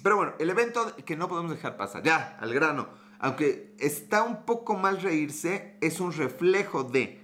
Pero 0.03 0.17
bueno, 0.17 0.35
el 0.39 0.51
evento 0.51 0.95
que 1.05 1.17
no 1.17 1.29
podemos 1.29 1.51
dejar 1.51 1.77
pasar, 1.77 2.03
ya, 2.03 2.37
al 2.41 2.53
grano. 2.53 2.89
Aunque 3.19 3.75
está 3.79 4.23
un 4.23 4.45
poco 4.45 4.77
mal 4.77 5.01
reírse, 5.01 5.77
es 5.81 5.99
un 5.99 6.13
reflejo 6.13 6.85
de. 6.85 7.21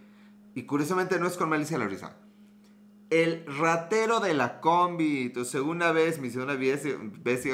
Y 0.54 0.64
curiosamente 0.64 1.18
no 1.18 1.26
es 1.26 1.36
con 1.36 1.50
malicia 1.50 1.78
la 1.78 1.86
risa 1.86 2.16
el 3.22 3.46
ratero 3.46 4.18
de 4.18 4.34
la 4.34 4.60
combi, 4.60 5.28
tu 5.28 5.44
segunda 5.44 5.92
vez, 5.92 6.18
mi 6.18 6.30
segunda 6.30 6.54
vez, 6.54 6.82
vez 7.22 7.42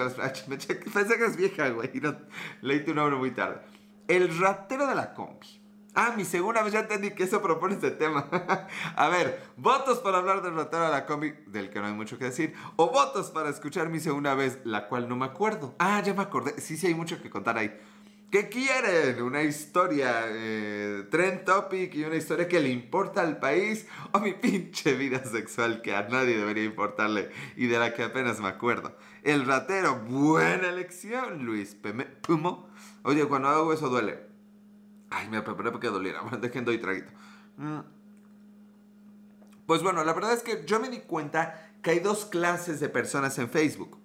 pensé 0.94 1.18
que 1.18 1.24
es 1.26 1.36
vieja, 1.36 1.68
güey, 1.68 1.90
no, 2.00 2.16
leí 2.62 2.82
tu 2.82 2.94
nombre 2.94 3.16
muy 3.16 3.30
tarde. 3.32 3.60
El 4.08 4.38
ratero 4.38 4.86
de 4.86 4.94
la 4.94 5.12
combi. 5.12 5.60
Ah, 5.94 6.14
mi 6.16 6.24
segunda 6.24 6.62
vez 6.62 6.72
ya 6.72 6.80
entendí 6.80 7.10
que 7.10 7.24
eso 7.24 7.42
propone 7.42 7.74
este 7.74 7.90
tema. 7.90 8.26
a 8.96 9.08
ver, 9.08 9.42
votos 9.58 9.98
para 9.98 10.18
hablar 10.18 10.40
del 10.40 10.54
ratero 10.54 10.84
de 10.84 10.90
la 10.90 11.04
combi, 11.04 11.34
del 11.46 11.68
que 11.68 11.80
no 11.80 11.88
hay 11.88 11.92
mucho 11.92 12.16
que 12.16 12.24
decir, 12.24 12.54
o 12.76 12.90
votos 12.90 13.30
para 13.30 13.50
escuchar 13.50 13.90
mi 13.90 14.00
segunda 14.00 14.34
vez, 14.34 14.60
la 14.64 14.88
cual 14.88 15.10
no 15.10 15.16
me 15.16 15.26
acuerdo. 15.26 15.74
Ah, 15.78 16.00
ya 16.02 16.14
me 16.14 16.22
acordé. 16.22 16.58
Sí, 16.58 16.78
sí, 16.78 16.86
hay 16.86 16.94
mucho 16.94 17.20
que 17.20 17.28
contar 17.28 17.58
ahí. 17.58 17.78
¿Qué 18.30 18.48
quieren? 18.48 19.20
¿Una 19.22 19.42
historia 19.42 20.22
eh, 20.28 21.04
trend 21.10 21.44
topic 21.44 21.92
y 21.96 22.04
una 22.04 22.14
historia 22.14 22.46
que 22.46 22.60
le 22.60 22.68
importa 22.68 23.22
al 23.22 23.40
país? 23.40 23.88
¿O 24.12 24.20
mi 24.20 24.34
pinche 24.34 24.94
vida 24.94 25.24
sexual 25.24 25.82
que 25.82 25.96
a 25.96 26.08
nadie 26.08 26.38
debería 26.38 26.62
importarle 26.62 27.30
y 27.56 27.66
de 27.66 27.78
la 27.80 27.92
que 27.92 28.04
apenas 28.04 28.38
me 28.38 28.46
acuerdo? 28.46 28.96
El 29.24 29.46
ratero, 29.46 29.96
buena 29.96 30.68
elección, 30.68 31.44
Luis 31.44 31.76
Pumo. 32.22 32.68
Oye, 33.02 33.26
cuando 33.26 33.48
hago 33.48 33.72
eso 33.72 33.88
duele. 33.88 34.20
Ay, 35.10 35.28
me 35.28 35.42
preparé 35.42 35.72
porque 35.72 35.88
doliera. 35.88 36.20
Bueno, 36.22 36.38
dejen 36.38 36.64
doy 36.64 36.78
traguito. 36.78 37.10
Mm. 37.56 37.80
Pues 39.66 39.82
bueno, 39.82 40.04
la 40.04 40.12
verdad 40.12 40.32
es 40.34 40.44
que 40.44 40.64
yo 40.66 40.78
me 40.78 40.88
di 40.88 41.00
cuenta 41.00 41.72
que 41.82 41.90
hay 41.90 41.98
dos 41.98 42.26
clases 42.26 42.78
de 42.78 42.88
personas 42.88 43.38
en 43.38 43.50
Facebook. 43.50 43.99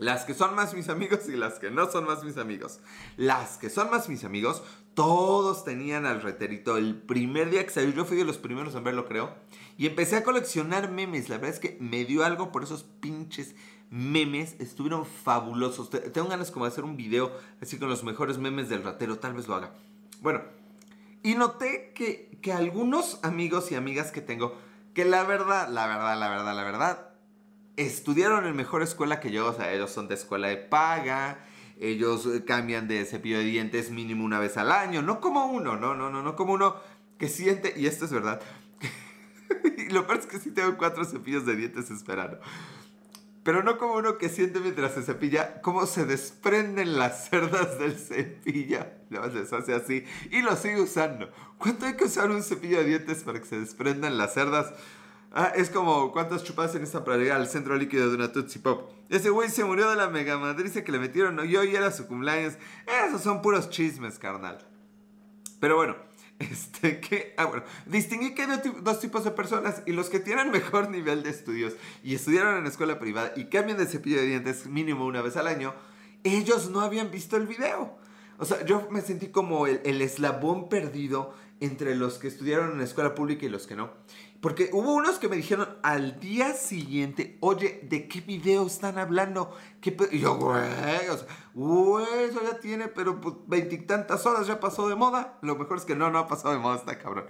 Las 0.00 0.24
que 0.24 0.32
son 0.32 0.54
más 0.54 0.72
mis 0.72 0.88
amigos 0.88 1.28
y 1.28 1.36
las 1.36 1.58
que 1.58 1.70
no 1.70 1.90
son 1.90 2.06
más 2.06 2.24
mis 2.24 2.38
amigos. 2.38 2.80
Las 3.18 3.58
que 3.58 3.68
son 3.68 3.90
más 3.90 4.08
mis 4.08 4.24
amigos, 4.24 4.62
todos 4.94 5.62
tenían 5.62 6.06
al 6.06 6.22
reterito. 6.22 6.78
El 6.78 6.96
primer 6.96 7.50
día 7.50 7.62
que 7.64 7.70
salió, 7.70 7.92
yo 7.92 8.06
fui 8.06 8.16
de 8.16 8.24
los 8.24 8.38
primeros 8.38 8.74
en 8.74 8.82
verlo, 8.82 9.06
creo. 9.06 9.34
Y 9.76 9.86
empecé 9.86 10.16
a 10.16 10.24
coleccionar 10.24 10.90
memes. 10.90 11.28
La 11.28 11.36
verdad 11.36 11.54
es 11.54 11.60
que 11.60 11.76
me 11.80 12.06
dio 12.06 12.24
algo 12.24 12.50
por 12.50 12.62
esos 12.62 12.82
pinches 12.82 13.54
memes. 13.90 14.56
Estuvieron 14.58 15.04
fabulosos. 15.04 15.90
Tengo 15.90 16.28
ganas 16.28 16.50
como 16.50 16.64
de 16.64 16.72
hacer 16.72 16.84
un 16.84 16.96
video 16.96 17.30
así 17.60 17.78
con 17.78 17.90
los 17.90 18.02
mejores 18.02 18.38
memes 18.38 18.70
del 18.70 18.82
ratero. 18.82 19.18
Tal 19.18 19.34
vez 19.34 19.48
lo 19.48 19.54
haga. 19.54 19.74
Bueno, 20.22 20.40
y 21.22 21.34
noté 21.34 21.92
que, 21.94 22.38
que 22.40 22.54
algunos 22.54 23.18
amigos 23.22 23.70
y 23.70 23.74
amigas 23.74 24.12
que 24.12 24.22
tengo, 24.22 24.56
que 24.94 25.04
la 25.04 25.24
verdad, 25.24 25.68
la 25.68 25.86
verdad, 25.86 26.18
la 26.18 26.30
verdad, 26.30 26.56
la 26.56 26.64
verdad, 26.64 27.09
estudiaron 27.76 28.46
en 28.46 28.56
mejor 28.56 28.82
escuela 28.82 29.20
que 29.20 29.30
yo, 29.30 29.46
o 29.46 29.52
sea, 29.52 29.72
ellos 29.72 29.90
son 29.90 30.08
de 30.08 30.14
escuela 30.14 30.48
de 30.48 30.56
paga, 30.56 31.44
ellos 31.78 32.26
eh, 32.26 32.44
cambian 32.44 32.88
de 32.88 33.04
cepillo 33.04 33.38
de 33.38 33.44
dientes 33.44 33.90
mínimo 33.90 34.24
una 34.24 34.38
vez 34.38 34.56
al 34.56 34.70
año, 34.70 35.02
no 35.02 35.20
como 35.20 35.46
uno, 35.46 35.76
no, 35.76 35.94
no, 35.94 36.10
no, 36.10 36.22
no 36.22 36.36
como 36.36 36.52
uno 36.52 36.76
que 37.18 37.28
siente, 37.28 37.74
y 37.76 37.86
esto 37.86 38.04
es 38.04 38.12
verdad, 38.12 38.40
y 39.78 39.90
lo 39.90 40.06
peor 40.06 40.20
es 40.20 40.26
que 40.26 40.38
sí 40.38 40.50
tengo 40.50 40.76
cuatro 40.76 41.04
cepillos 41.04 41.46
de 41.46 41.56
dientes 41.56 41.90
esperando. 41.90 42.40
Pero 43.42 43.62
no 43.62 43.78
como 43.78 43.94
uno 43.94 44.18
que 44.18 44.28
siente 44.28 44.60
mientras 44.60 44.92
se 44.92 45.02
cepilla 45.02 45.62
cómo 45.62 45.86
se 45.86 46.04
desprenden 46.04 46.98
las 46.98 47.28
cerdas 47.30 47.78
del 47.78 47.98
cepillo. 47.98 48.84
No, 49.08 49.26
les 49.26 49.52
hace 49.52 49.74
así 49.74 50.04
y 50.30 50.42
lo 50.42 50.56
sigue 50.56 50.80
usando. 50.80 51.30
¿Cuánto 51.58 51.86
hay 51.86 51.94
que 51.94 52.04
usar 52.04 52.30
un 52.30 52.42
cepillo 52.42 52.78
de 52.78 52.84
dientes 52.84 53.24
para 53.24 53.40
que 53.40 53.46
se 53.46 53.58
desprendan 53.58 54.18
las 54.18 54.34
cerdas? 54.34 54.72
Ah, 55.32 55.52
es 55.54 55.70
como 55.70 56.10
cuántas 56.10 56.42
chupadas 56.42 56.74
en 56.74 56.82
esta 56.82 57.04
para 57.04 57.16
llegar 57.16 57.40
al 57.40 57.46
centro 57.46 57.76
líquido 57.76 58.08
de 58.08 58.16
una 58.16 58.32
Tootsie 58.32 58.60
Pop. 58.60 58.90
Ese 59.08 59.30
güey 59.30 59.48
se 59.48 59.64
murió 59.64 59.88
de 59.88 59.94
la 59.94 60.08
mega 60.08 60.36
madriza 60.38 60.82
que 60.82 60.90
le 60.90 60.98
metieron 60.98 61.48
y 61.48 61.56
hoy 61.56 61.74
era 61.74 61.92
su 61.92 62.08
cumpleaños. 62.08 62.54
Esos 63.06 63.22
son 63.22 63.40
puros 63.40 63.70
chismes, 63.70 64.18
carnal. 64.18 64.58
Pero 65.60 65.76
bueno, 65.76 65.96
este 66.40 66.98
que. 66.98 67.32
Ah, 67.36 67.44
bueno. 67.44 67.62
Distinguí 67.86 68.34
que 68.34 68.42
hay 68.42 68.60
dos 68.82 68.98
tipos 68.98 69.22
de 69.22 69.30
personas 69.30 69.82
y 69.86 69.92
los 69.92 70.10
que 70.10 70.18
tienen 70.18 70.50
mejor 70.52 70.90
nivel 70.90 71.22
de 71.22 71.30
estudios 71.30 71.74
y 72.02 72.16
estudiaron 72.16 72.58
en 72.58 72.66
escuela 72.66 72.98
privada 72.98 73.32
y 73.36 73.44
cambian 73.44 73.78
de 73.78 73.86
cepillo 73.86 74.16
de 74.16 74.26
dientes 74.26 74.66
mínimo 74.66 75.06
una 75.06 75.22
vez 75.22 75.36
al 75.36 75.46
año, 75.46 75.74
ellos 76.24 76.70
no 76.70 76.80
habían 76.80 77.12
visto 77.12 77.36
el 77.36 77.46
video. 77.46 77.96
O 78.38 78.46
sea, 78.46 78.64
yo 78.64 78.88
me 78.90 79.02
sentí 79.02 79.28
como 79.28 79.68
el, 79.68 79.80
el 79.84 80.02
eslabón 80.02 80.68
perdido 80.68 81.34
entre 81.60 81.94
los 81.94 82.18
que 82.18 82.26
estudiaron 82.26 82.72
en 82.72 82.80
escuela 82.80 83.14
pública 83.14 83.46
y 83.46 83.50
los 83.50 83.66
que 83.66 83.76
no. 83.76 83.90
Porque 84.40 84.70
hubo 84.72 84.94
unos 84.94 85.18
que 85.18 85.28
me 85.28 85.36
dijeron 85.36 85.68
al 85.82 86.18
día 86.18 86.54
siguiente, 86.54 87.36
oye, 87.40 87.80
¿de 87.82 88.08
qué 88.08 88.22
video 88.22 88.66
están 88.66 88.98
hablando? 88.98 89.54
¿Qué 89.82 89.94
y 90.12 90.20
yo, 90.20 90.36
güey, 90.36 91.08
o 91.10 91.18
sea, 91.18 91.26
güey, 91.52 92.24
eso 92.24 92.40
ya 92.42 92.58
tiene, 92.58 92.88
pero 92.88 93.20
pues 93.20 93.34
veintitantas 93.46 94.24
horas 94.24 94.46
ya 94.46 94.58
pasó 94.58 94.88
de 94.88 94.94
moda. 94.94 95.38
Lo 95.42 95.56
mejor 95.56 95.76
es 95.76 95.84
que 95.84 95.94
no, 95.94 96.10
no 96.10 96.18
ha 96.18 96.26
pasado 96.26 96.54
de 96.54 96.60
moda, 96.60 96.76
está 96.76 96.98
cabrón. 96.98 97.26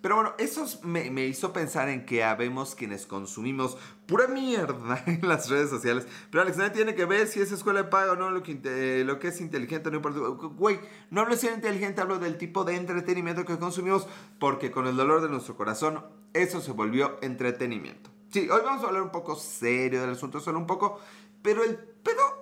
Pero 0.00 0.14
bueno, 0.16 0.34
eso 0.38 0.66
me, 0.82 1.10
me, 1.10 1.26
hizo 1.26 1.52
pensar 1.52 1.88
en 1.88 2.06
que 2.06 2.24
habemos 2.24 2.74
quienes 2.74 3.06
consumimos 3.06 3.76
pura 4.06 4.28
mierda 4.28 5.02
en 5.06 5.28
las 5.28 5.50
redes 5.50 5.68
sociales. 5.70 6.06
Pero 6.30 6.42
Alex, 6.42 6.56
nadie 6.56 6.70
tiene 6.70 6.94
que 6.94 7.04
ver 7.04 7.26
si 7.26 7.40
es 7.40 7.52
escuela 7.52 7.82
de 7.82 7.88
pago 7.88 8.12
o 8.12 8.16
no, 8.16 8.30
lo 8.30 8.42
que, 8.42 9.02
lo 9.04 9.18
que 9.18 9.28
es 9.28 9.40
inteligente, 9.40 9.90
no 9.90 9.96
importa. 9.96 10.20
Güey, 10.20 10.80
no 11.10 11.20
hablo 11.20 11.34
de 11.34 11.40
ser 11.40 11.52
inteligente, 11.52 12.00
hablo 12.00 12.18
del 12.18 12.38
tipo 12.38 12.64
de 12.64 12.76
entretenimiento 12.76 13.44
que 13.44 13.58
consumimos, 13.58 14.06
porque 14.38 14.70
con 14.70 14.86
el 14.86 14.96
dolor 14.96 15.20
de 15.20 15.28
nuestro 15.28 15.56
corazón, 15.56 16.04
eso 16.32 16.60
se 16.60 16.72
volvió 16.72 17.18
entretenimiento. 17.20 18.10
Sí, 18.30 18.48
hoy 18.48 18.60
vamos 18.64 18.84
a 18.84 18.86
hablar 18.86 19.02
un 19.02 19.10
poco 19.10 19.34
serio 19.34 20.00
del 20.00 20.10
asunto, 20.10 20.40
solo 20.40 20.58
un 20.58 20.66
poco, 20.66 21.00
pero 21.42 21.64
el 21.64 21.76
pedo 21.76 22.39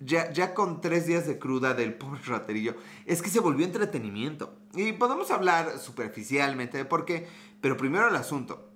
ya, 0.00 0.30
ya 0.32 0.54
con 0.54 0.80
tres 0.80 1.06
días 1.06 1.26
de 1.26 1.38
cruda 1.38 1.74
del 1.74 1.94
pobre 1.94 2.20
raterillo, 2.26 2.76
es 3.06 3.22
que 3.22 3.30
se 3.30 3.40
volvió 3.40 3.64
entretenimiento. 3.64 4.56
Y 4.74 4.92
podemos 4.92 5.30
hablar 5.30 5.78
superficialmente 5.78 6.78
de 6.78 6.84
por 6.84 7.04
qué, 7.04 7.26
pero 7.60 7.76
primero 7.76 8.08
el 8.08 8.16
asunto. 8.16 8.70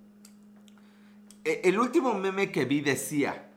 E, 1.45 1.63
el 1.65 1.79
último 1.79 2.15
meme 2.15 2.53
que 2.53 2.65
vi 2.65 2.81
decía, 2.81 3.51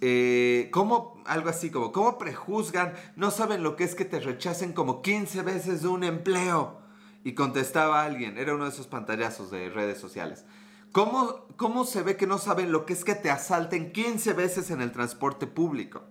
eh, 0.00 0.68
como 0.72 1.22
algo 1.26 1.48
así 1.48 1.70
como, 1.70 1.92
¿cómo 1.92 2.18
prejuzgan? 2.18 2.94
No 3.16 3.30
saben 3.30 3.62
lo 3.62 3.76
que 3.76 3.84
es 3.84 3.94
que 3.94 4.04
te 4.04 4.20
rechacen 4.20 4.72
como 4.72 5.02
15 5.02 5.42
veces 5.42 5.82
de 5.82 5.88
un 5.88 6.04
empleo. 6.04 6.80
Y 7.24 7.34
contestaba 7.34 8.02
alguien, 8.02 8.36
era 8.36 8.54
uno 8.54 8.64
de 8.64 8.70
esos 8.70 8.88
pantallazos 8.88 9.52
de 9.52 9.70
redes 9.70 9.98
sociales. 9.98 10.44
¿Cómo, 10.90 11.46
¿Cómo 11.56 11.84
se 11.84 12.02
ve 12.02 12.16
que 12.16 12.26
no 12.26 12.38
saben 12.38 12.72
lo 12.72 12.84
que 12.84 12.92
es 12.92 13.04
que 13.04 13.14
te 13.14 13.30
asalten 13.30 13.92
15 13.92 14.32
veces 14.32 14.70
en 14.70 14.82
el 14.82 14.90
transporte 14.90 15.46
público? 15.46 16.02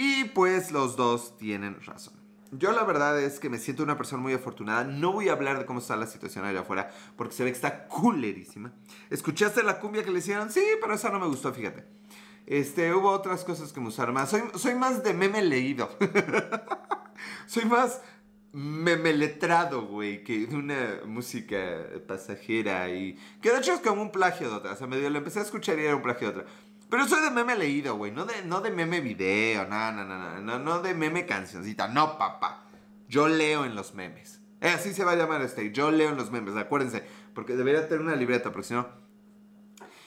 Y 0.00 0.26
pues 0.26 0.70
los 0.70 0.94
dos 0.94 1.36
tienen 1.38 1.80
razón. 1.82 2.14
Yo 2.52 2.70
la 2.70 2.84
verdad 2.84 3.20
es 3.20 3.40
que 3.40 3.50
me 3.50 3.58
siento 3.58 3.82
una 3.82 3.96
persona 3.96 4.22
muy 4.22 4.32
afortunada. 4.32 4.84
No 4.84 5.10
voy 5.10 5.28
a 5.28 5.32
hablar 5.32 5.58
de 5.58 5.66
cómo 5.66 5.80
está 5.80 5.96
la 5.96 6.06
situación 6.06 6.44
allá 6.44 6.60
afuera, 6.60 6.88
porque 7.16 7.34
se 7.34 7.42
ve 7.42 7.50
que 7.50 7.56
está 7.56 7.88
culerísima. 7.88 8.72
¿Escuchaste 9.10 9.64
la 9.64 9.80
cumbia 9.80 10.04
que 10.04 10.12
le 10.12 10.20
hicieron? 10.20 10.52
Sí, 10.52 10.62
pero 10.80 10.94
esa 10.94 11.10
no 11.10 11.18
me 11.18 11.26
gustó, 11.26 11.52
fíjate. 11.52 11.84
Este, 12.46 12.94
hubo 12.94 13.10
otras 13.10 13.42
cosas 13.42 13.72
que 13.72 13.80
me 13.80 13.88
usaron 13.88 14.14
más. 14.14 14.30
Soy, 14.30 14.42
soy 14.54 14.76
más 14.76 15.02
de 15.02 15.14
meme 15.14 15.42
leído. 15.42 15.90
soy 17.48 17.64
más 17.64 18.00
meme 18.52 19.12
letrado, 19.12 19.82
güey, 19.82 20.22
que 20.22 20.46
de 20.46 20.56
una 20.56 21.00
música 21.06 21.58
pasajera 22.06 22.88
y... 22.88 23.18
Que 23.42 23.50
de 23.50 23.58
hecho 23.58 23.74
es 23.74 23.80
como 23.80 24.00
un 24.00 24.12
plagio 24.12 24.48
de 24.48 24.54
otra. 24.54 24.72
O 24.72 24.76
sea, 24.76 24.86
medio 24.86 25.10
lo 25.10 25.18
empecé 25.18 25.40
a 25.40 25.42
escuchar 25.42 25.78
y 25.78 25.84
era 25.84 25.96
un 25.96 26.02
plagio 26.02 26.30
de 26.30 26.40
otra. 26.40 26.52
Pero 26.90 27.06
soy 27.06 27.22
de 27.22 27.30
meme 27.30 27.56
leído, 27.56 27.96
güey. 27.96 28.12
No 28.12 28.24
de, 28.24 28.42
no 28.44 28.60
de 28.60 28.70
meme 28.70 29.00
video, 29.00 29.66
no, 29.66 29.92
no, 29.92 30.04
no, 30.04 30.40
no, 30.40 30.58
no, 30.58 30.80
de 30.80 30.94
meme 30.94 31.26
cancioncita. 31.26 31.88
No, 31.88 32.18
papá. 32.18 32.64
Yo 33.08 33.28
leo 33.28 33.64
en 33.64 33.74
los 33.74 33.94
memes. 33.94 34.40
Eh, 34.60 34.68
así 34.68 34.92
se 34.92 35.04
va 35.04 35.12
a 35.12 35.16
llamar 35.16 35.42
este. 35.42 35.70
Yo 35.72 35.90
leo 35.90 36.10
en 36.10 36.16
los 36.16 36.30
memes, 36.30 36.56
acuérdense. 36.56 37.04
Porque 37.34 37.54
debería 37.54 37.88
tener 37.88 38.00
una 38.00 38.16
libreta, 38.16 38.52
porque 38.52 38.68
si 38.68 38.74
no. 38.74 38.88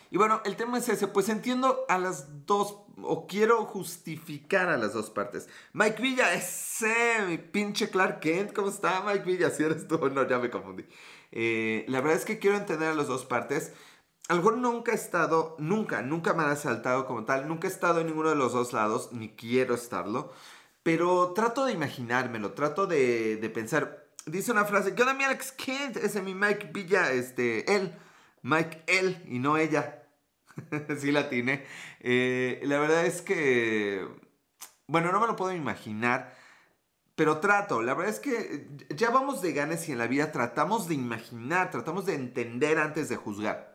Y 0.09 0.17
bueno, 0.17 0.41
el 0.43 0.55
tema 0.55 0.77
es 0.79 0.89
ese. 0.89 1.07
Pues 1.07 1.29
entiendo 1.29 1.85
a 1.87 1.97
las 1.97 2.45
dos. 2.45 2.79
O 3.03 3.25
quiero 3.27 3.63
justificar 3.65 4.69
a 4.69 4.77
las 4.77 4.93
dos 4.93 5.09
partes. 5.09 5.49
Mike 5.73 6.01
Villa, 6.01 6.33
ese, 6.33 7.25
mi 7.27 7.37
pinche 7.37 7.89
Clark 7.89 8.19
Kent. 8.19 8.53
¿Cómo 8.53 8.69
está, 8.69 9.01
Mike 9.01 9.23
Villa? 9.23 9.49
Si 9.49 9.63
eres 9.63 9.87
tú, 9.87 9.97
no, 10.09 10.27
ya 10.27 10.39
me 10.39 10.49
confundí. 10.49 10.85
Eh, 11.31 11.85
la 11.87 12.01
verdad 12.01 12.17
es 12.17 12.25
que 12.25 12.39
quiero 12.39 12.57
entender 12.57 12.89
a 12.89 12.93
las 12.95 13.07
dos 13.07 13.25
partes. 13.25 13.73
A 14.29 14.35
nunca 14.35 14.91
he 14.91 14.95
estado, 14.95 15.55
nunca, 15.59 16.01
nunca 16.01 16.33
me 16.33 16.43
han 16.43 16.51
asaltado 16.51 17.05
como 17.05 17.25
tal, 17.25 17.47
nunca 17.47 17.67
he 17.67 17.71
estado 17.71 17.99
en 17.99 18.07
ninguno 18.07 18.29
de 18.29 18.35
los 18.35 18.53
dos 18.53 18.71
lados, 18.71 19.11
ni 19.11 19.29
quiero 19.29 19.75
estarlo, 19.75 20.31
pero 20.83 21.33
trato 21.33 21.65
de 21.65 21.73
imaginármelo, 21.73 22.53
trato 22.53 22.87
de, 22.87 23.35
de 23.37 23.49
pensar. 23.49 24.07
Dice 24.25 24.51
una 24.51 24.65
frase, 24.65 24.95
¿qué 24.95 25.01
onda 25.01 25.13
mi 25.13 25.23
Alex 25.23 25.51
Kent? 25.51 25.97
Ese 25.97 26.21
mi 26.21 26.33
Mike 26.33 26.69
Villa, 26.71 27.11
este, 27.11 27.75
él, 27.75 27.93
Mike, 28.41 28.83
él, 28.87 29.21
y 29.27 29.39
no 29.39 29.57
ella. 29.57 30.03
sí 30.99 31.11
la 31.11 31.29
tiene. 31.29 31.65
Eh, 31.99 32.61
la 32.63 32.79
verdad 32.79 33.05
es 33.05 33.21
que, 33.21 34.07
bueno, 34.87 35.11
no 35.11 35.19
me 35.19 35.27
lo 35.27 35.35
puedo 35.35 35.53
imaginar, 35.53 36.33
pero 37.15 37.39
trato. 37.39 37.81
La 37.81 37.93
verdad 37.93 38.13
es 38.13 38.19
que 38.19 38.67
ya 38.95 39.09
vamos 39.09 39.41
de 39.41 39.53
ganas 39.53 39.87
y 39.89 39.91
en 39.91 39.97
la 39.97 40.07
vida 40.07 40.31
tratamos 40.31 40.87
de 40.87 40.95
imaginar, 40.95 41.69
tratamos 41.71 42.05
de 42.05 42.15
entender 42.15 42.77
antes 42.77 43.09
de 43.09 43.17
juzgar. 43.17 43.70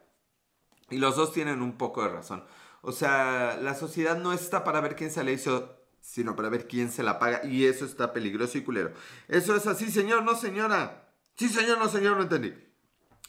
Y 0.90 0.98
los 0.98 1.16
dos 1.16 1.32
tienen 1.32 1.62
un 1.62 1.76
poco 1.76 2.02
de 2.02 2.08
razón. 2.08 2.44
O 2.82 2.92
sea, 2.92 3.58
la 3.60 3.74
sociedad 3.74 4.16
no 4.16 4.32
está 4.32 4.62
para 4.64 4.80
ver 4.80 4.94
quién 4.94 5.10
se 5.10 5.24
la 5.24 5.32
hizo, 5.32 5.76
sino 6.00 6.36
para 6.36 6.48
ver 6.48 6.68
quién 6.68 6.90
se 6.90 7.02
la 7.02 7.18
paga. 7.18 7.44
Y 7.44 7.66
eso 7.66 7.84
está 7.84 8.12
peligroso 8.12 8.58
y 8.58 8.62
culero. 8.62 8.92
Eso 9.28 9.56
es 9.56 9.66
así, 9.66 9.90
señor, 9.90 10.22
no 10.22 10.36
señora. 10.36 11.10
Sí, 11.34 11.48
señor, 11.48 11.78
no 11.78 11.88
señor, 11.88 12.16
no 12.16 12.22
entendí. 12.22 12.54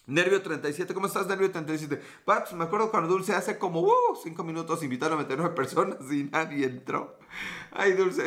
Nervio 0.08 0.42
37, 0.42 0.94
¿cómo 0.94 1.08
estás, 1.08 1.28
Nervio 1.28 1.52
37? 1.52 2.02
Pues 2.24 2.54
me 2.54 2.64
acuerdo 2.64 2.90
cuando 2.92 3.10
Dulce 3.10 3.34
hace 3.34 3.58
como 3.58 3.82
uh, 3.82 4.16
cinco 4.24 4.46
minutos 4.46 4.82
invitaron 4.82 5.20
a 5.20 5.24
meter 5.24 5.38
nueve 5.38 5.54
personas 5.54 5.98
y 6.10 6.24
nadie 6.24 6.66
entró. 6.66 7.20
Ay, 7.72 7.92
Dulce. 7.92 8.24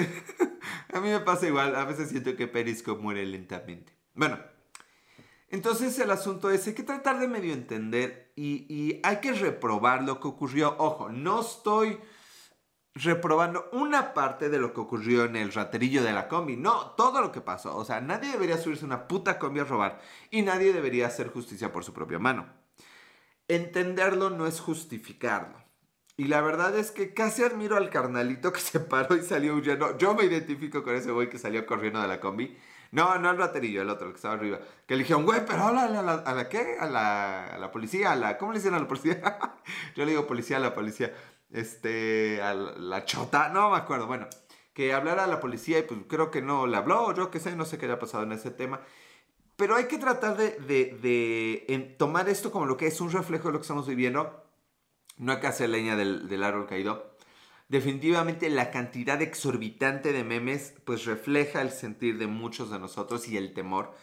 a 0.93 1.01
mí 1.01 1.09
me 1.09 1.21
pasa 1.21 1.47
igual. 1.47 1.75
A 1.77 1.87
veces 1.87 2.11
siento 2.11 2.37
que 2.37 2.47
Periscope 2.49 3.01
muere 3.01 3.25
lentamente. 3.25 3.95
Bueno, 4.15 4.39
entonces 5.51 5.99
el 5.99 6.13
asunto 6.13 6.51
es, 6.51 6.67
hay 6.69 6.75
que 6.75 6.85
tratar 6.85 7.19
de 7.19 7.27
medio 7.27 7.53
entender 7.53 8.33
y, 8.37 9.01
hay 9.03 9.17
que 9.21 9.33
reprobar 9.33 10.05
lo 10.05 10.21
que 10.21 10.29
ocurrió. 10.29 10.77
Ojo, 10.79 11.09
no 11.11 11.41
estoy 11.41 11.99
reprobando 12.95 13.69
una 13.73 14.15
parte 14.15 14.49
de 14.49 14.59
lo 14.59 14.73
que 14.73 14.81
ocurrió 14.81 15.25
en 15.25 15.37
el 15.37 15.53
raterillo 15.53 16.05
de 16.05 16.13
la 16.13 16.29
combi. 16.29 16.57
No, 16.57 16.93
todo 16.93 17.21
lo 17.21 17.33
que 17.33 17.41
pasó. 17.41 17.77
O 17.77 17.85
sea, 17.85 18.01
nadie 18.01 18.31
debería 18.31 18.59
subirse 18.59 18.85
una 18.85 19.09
puta 19.09 19.41
combi 19.41 19.61
a 19.61 19.65
robar 19.65 20.01
y 20.31 20.43
nadie 20.43 20.73
debería 20.73 21.09
hacer 21.09 21.29
justicia 21.29 21.73
por 21.73 21.85
su 21.85 21.93
propia 21.93 22.21
mano. 22.21 22.47
Entenderlo 23.49 24.31
no 24.31 24.47
es 24.47 24.61
justificarlo. 24.61 25.59
Y 26.17 26.25
la 26.25 26.43
verdad 26.43 26.79
es 26.79 26.93
que 26.93 27.13
casi 27.13 27.43
admiro 27.43 27.77
al 27.77 27.91
carnalito 27.91 28.53
que 28.53 28.61
se 28.61 28.79
paró 28.79 29.17
y 29.17 29.23
salió 29.23 29.57
huyendo. 29.57 29.99
Yo 29.99 30.15
me 30.15 30.25
identifico 30.25 30.85
con 30.85 30.95
ese 30.95 31.11
güey 31.11 31.29
que 31.29 31.39
salió 31.39 31.67
corriendo 31.67 32.01
de 32.01 32.07
la 32.07 32.21
combi. 32.21 32.57
No, 32.93 33.19
no 33.19 33.31
el 33.31 33.39
raterillo, 33.39 33.83
el 33.83 33.91
otro, 33.91 34.07
el 34.09 34.13
que 34.13 34.17
estaba 34.17 34.35
arriba. 34.35 34.59
Que 34.87 34.95
le 34.95 35.05
dijeron, 35.05 35.25
güey, 35.25 35.45
pero 35.47 35.63
habla 35.63 35.85
a 35.85 35.89
la, 35.89 36.15
a 36.15 36.35
la, 36.35 36.49
qué? 36.49 36.77
A 36.81 36.87
la, 36.87 37.47
a 37.47 37.59
la 37.59 37.71
policía, 37.71 38.13
a 38.13 38.17
la... 38.17 38.37
¿Cómo 38.37 38.53
le 38.53 38.59
dicen 38.59 38.75
a 38.75 38.81
la 38.81 38.89
policía? 38.89 39.21
Yo 39.95 40.05
le 40.05 40.11
digo 40.11 40.27
policía 40.27 40.57
a 40.57 40.61
la 40.61 40.75
policía 40.75 41.13
este, 41.53 42.41
a 42.43 42.55
la 42.55 43.05
chota, 43.05 43.49
no 43.49 43.71
me 43.71 43.77
acuerdo, 43.77 44.07
bueno, 44.07 44.27
que 44.73 44.93
hablara 44.93 45.25
a 45.25 45.27
la 45.27 45.41
policía 45.41 45.79
y 45.79 45.83
pues 45.83 46.01
creo 46.09 46.31
que 46.31 46.43
no 46.43 46.67
le 46.67 46.77
habló, 46.77 47.15
yo 47.15 47.31
qué 47.31 47.41
sé, 47.41 47.57
no 47.57 47.65
sé 47.65 47.79
qué 47.79 47.87
haya 47.87 47.99
pasado 47.99 48.25
en 48.25 48.33
ese 48.33 48.51
tema. 48.51 48.81
Pero 49.57 49.77
hay 49.77 49.87
que 49.87 49.99
tratar 49.99 50.37
de, 50.37 50.53
de, 50.59 51.95
tomar 51.99 52.29
esto 52.29 52.51
como 52.51 52.67
lo 52.67 52.77
que 52.77 52.87
es 52.87 53.01
un 53.01 53.13
reflejo 53.13 53.49
de 53.49 53.53
lo 53.53 53.59
que 53.59 53.65
estamos 53.65 53.87
viviendo. 53.87 54.43
No 55.19 55.33
hay 55.33 55.41
que 55.41 55.49
hacer 55.49 55.69
leña 55.69 55.97
del, 55.97 56.29
del 56.29 56.43
árbol 56.43 56.67
caído. 56.67 57.10
Definitivamente 57.71 58.51
la 58.51 58.73
cantidad 58.73 59.23
exorbitante 59.23 60.13
de 60.13 60.25
memes 60.25 60.75
pues 60.85 61.05
refleja 61.05 61.63
el 61.63 61.71
sentir 61.71 62.19
de 62.19 62.27
muchos 62.27 62.73
de 62.73 62.81
nosotros 62.81 63.29
y 63.29 63.37
el 63.37 63.55
temor. 63.55 63.95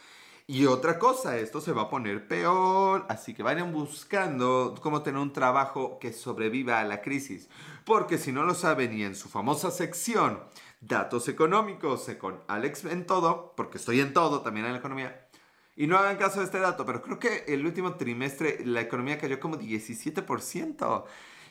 Y 0.48 0.68
otra 0.68 0.98
cosa, 0.98 1.38
esto 1.38 1.60
se 1.60 1.74
va 1.74 1.82
a 1.82 1.90
poner 1.90 2.30
peor, 2.30 3.06
así 3.10 3.34
que 3.34 3.44
vayan 3.44 3.74
buscando 3.74 4.74
cómo 4.82 5.02
tener 5.04 5.20
un 5.20 5.34
trabajo 5.34 6.00
que 6.00 6.14
sobreviva 6.14 6.80
a 6.80 6.86
la 6.86 7.02
crisis. 7.02 7.50
Porque 7.84 8.18
si 8.18 8.32
no 8.32 8.44
lo 8.44 8.54
saben 8.56 8.98
y 8.98 9.04
en 9.04 9.18
su 9.18 9.28
famosa 9.28 9.70
sección, 9.70 10.40
datos 10.80 11.28
económicos, 11.28 12.10
con 12.18 12.40
Alex 12.48 12.86
en 12.86 13.06
todo, 13.06 13.54
porque 13.58 13.80
estoy 13.80 14.00
en 14.00 14.14
todo 14.14 14.44
también 14.44 14.66
en 14.66 14.72
la 14.72 14.80
economía, 14.80 15.28
y 15.76 15.88
no 15.88 15.98
hagan 15.98 16.16
caso 16.16 16.40
de 16.40 16.46
este 16.46 16.60
dato, 16.60 16.86
pero 16.86 17.02
creo 17.02 17.20
que 17.20 17.44
el 17.50 17.66
último 17.66 17.96
trimestre 17.96 18.66
la 18.66 18.80
economía 18.80 19.18
cayó 19.18 19.42
como 19.42 19.60
17%. 19.60 21.06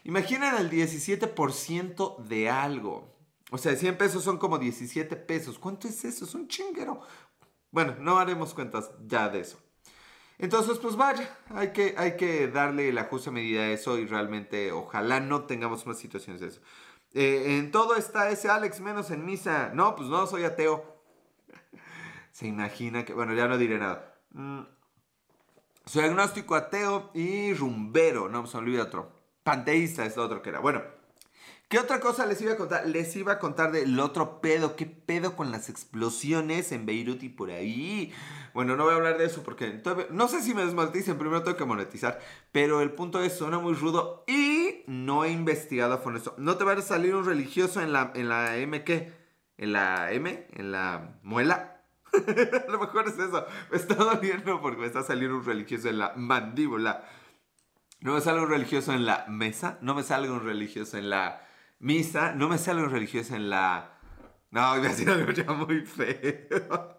Imaginen 0.07 0.55
el 0.55 0.71
17% 0.71 2.19
de 2.19 2.49
algo. 2.49 3.13
O 3.51 3.59
sea, 3.59 3.75
100 3.75 3.99
pesos 3.99 4.23
son 4.23 4.39
como 4.39 4.57
17 4.57 5.17
pesos. 5.17 5.59
¿Cuánto 5.59 5.89
es 5.89 6.05
eso? 6.05 6.25
Es 6.25 6.35
un 6.37 6.47
chinguero. 6.47 7.01
Bueno, 7.73 7.97
no 7.99 8.17
haremos 8.17 8.55
cuentas 8.55 8.93
ya 9.05 9.29
de 9.29 9.41
eso. 9.41 9.59
Entonces, 10.39 10.79
pues 10.79 10.95
vaya, 10.95 11.37
hay 11.49 11.73
que, 11.73 11.97
hay 11.99 12.17
que 12.17 12.47
darle 12.47 12.93
la 12.93 13.05
justa 13.05 13.33
medida 13.33 13.63
a 13.63 13.71
eso 13.71 13.99
y 13.99 14.07
realmente 14.07 14.71
ojalá 14.71 15.19
no 15.19 15.43
tengamos 15.47 15.89
más 15.89 15.99
situaciones 15.99 16.41
de 16.41 16.49
eso. 16.49 16.61
Eh, 17.13 17.59
en 17.59 17.73
todo 17.73 17.97
está 17.97 18.31
ese 18.31 18.49
Alex 18.49 18.79
menos 18.79 19.11
en 19.11 19.25
misa. 19.25 19.73
No, 19.75 19.97
pues 19.97 20.09
no, 20.09 20.25
soy 20.29 20.45
ateo. 20.45 21.03
Se 22.31 22.47
imagina 22.47 23.05
que, 23.05 23.13
bueno, 23.13 23.35
ya 23.35 23.49
no 23.49 23.59
diré 23.59 23.77
nada. 23.79 24.15
Mm. 24.31 24.61
Soy 25.85 26.05
agnóstico, 26.05 26.55
ateo 26.55 27.11
y 27.13 27.55
rumbero. 27.55 28.29
No, 28.29 28.47
se 28.47 28.57
me 28.57 28.63
olvida 28.63 28.85
otro. 28.85 29.16
Panteísta 29.47 30.05
es 30.05 30.19
otro 30.19 30.43
que 30.43 30.49
era. 30.49 30.59
Bueno, 30.59 30.83
¿Qué 31.69 31.79
otra 31.79 32.01
cosa 32.01 32.27
les 32.27 32.41
iba 32.43 32.53
a 32.53 32.57
contar? 32.57 32.89
Les 32.89 33.15
iba 33.15 33.35
a 33.35 33.39
contar 33.39 33.71
del 33.71 33.99
otro 34.01 34.41
pedo. 34.41 34.75
¿Qué 34.75 34.87
pedo 34.87 35.37
con 35.37 35.53
las 35.53 35.69
explosiones 35.69 36.73
en 36.73 36.85
Beirut 36.85 37.23
y 37.23 37.29
por 37.29 37.51
ahí? 37.51 38.13
Bueno, 38.55 38.77
no 38.77 38.85
voy 38.85 38.95
a 38.95 38.97
hablar 38.97 39.19
de 39.19 39.25
eso 39.27 39.45
porque 39.45 39.81
no 40.11 40.27
sé 40.27 40.43
si 40.43 40.53
me 40.53 40.65
desmoneticen. 40.65 41.17
Primero 41.17 41.45
tengo 41.45 41.57
que 41.57 41.65
monetizar. 41.65 42.21
Pero 42.51 42.81
el 42.81 42.91
punto 42.91 43.21
es, 43.21 43.37
suena 43.37 43.61
muy 43.61 43.75
rudo 43.75 44.25
y 44.27 44.83
no 44.89 45.25
he 45.25 45.31
investigado 45.31 45.95
a 45.95 45.99
fondo 45.99 46.19
eso. 46.19 46.35
No 46.39 46.57
te 46.57 46.65
va 46.65 46.73
a 46.73 46.83
salir 46.83 47.15
un 47.15 47.25
religioso 47.25 47.81
en 47.81 47.93
la, 47.93 48.11
en 48.17 48.29
la 48.29 48.57
M, 48.57 48.83
¿qué? 48.83 49.13
¿En 49.59 49.73
la 49.73 50.11
M? 50.11 50.49
¿En 50.55 50.73
la 50.73 51.19
muela? 51.23 51.83
a 52.13 52.71
lo 52.71 52.81
mejor 52.81 53.07
es 53.07 53.19
eso. 53.19 53.47
Me 53.71 53.77
está 53.77 53.95
doliendo 53.95 54.61
porque 54.61 54.81
me 54.81 54.87
está 54.87 55.05
saliendo 55.05 55.37
un 55.37 55.45
religioso 55.45 55.89
en 55.89 55.99
la 55.99 56.15
mandíbula. 56.17 57.05
No 58.01 58.15
me 58.15 58.21
sale 58.21 58.41
un 58.41 58.49
religioso 58.49 58.93
en 58.93 59.07
la 59.07 59.27
mesa. 59.29 59.79
No 59.81 59.95
me 59.95 60.03
sale 60.03 60.31
un 60.31 60.45
religioso 60.45 60.99
en 60.99 61.11
la 61.11 61.47
misa, 61.79 62.33
no 62.33 62.49
me 62.49 62.59
sale 62.59 62.81
algo 62.81 62.93
religioso 62.93 63.35
en 63.35 63.51
la... 63.51 63.93
No, 64.51 64.77
iba 64.77 64.87
a 64.87 64.91
decir 64.91 65.11
algo 65.11 65.33
ya 65.33 65.45
muy 65.53 65.85
feo. 65.85 66.97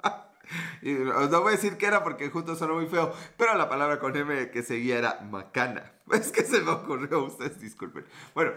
no 1.32 1.42
voy 1.42 1.54
a 1.54 1.56
decir 1.56 1.78
que 1.78 1.88
era 1.88 2.04
porque 2.04 2.30
justo 2.30 2.56
sonó 2.56 2.76
muy 2.76 2.88
feo, 2.88 3.14
pero 3.38 3.56
la 3.56 3.70
palabra 3.70 4.00
con 4.00 4.16
M 4.16 4.52
que 4.52 4.64
seguía 4.64 4.98
era 4.98 5.22
macana. 5.22 5.94
Es 6.12 6.32
que 6.32 6.44
se 6.44 6.62
me 6.62 6.72
ocurrió, 6.72 7.26
ustedes 7.26 7.60
disculpen. 7.60 8.06
Bueno, 8.34 8.52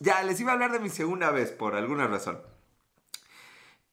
ya 0.00 0.22
les 0.22 0.40
iba 0.40 0.50
a 0.50 0.54
hablar 0.54 0.72
de 0.72 0.80
mi 0.80 0.90
segunda 0.90 1.30
vez 1.30 1.50
por 1.50 1.74
alguna 1.74 2.06
razón. 2.06 2.40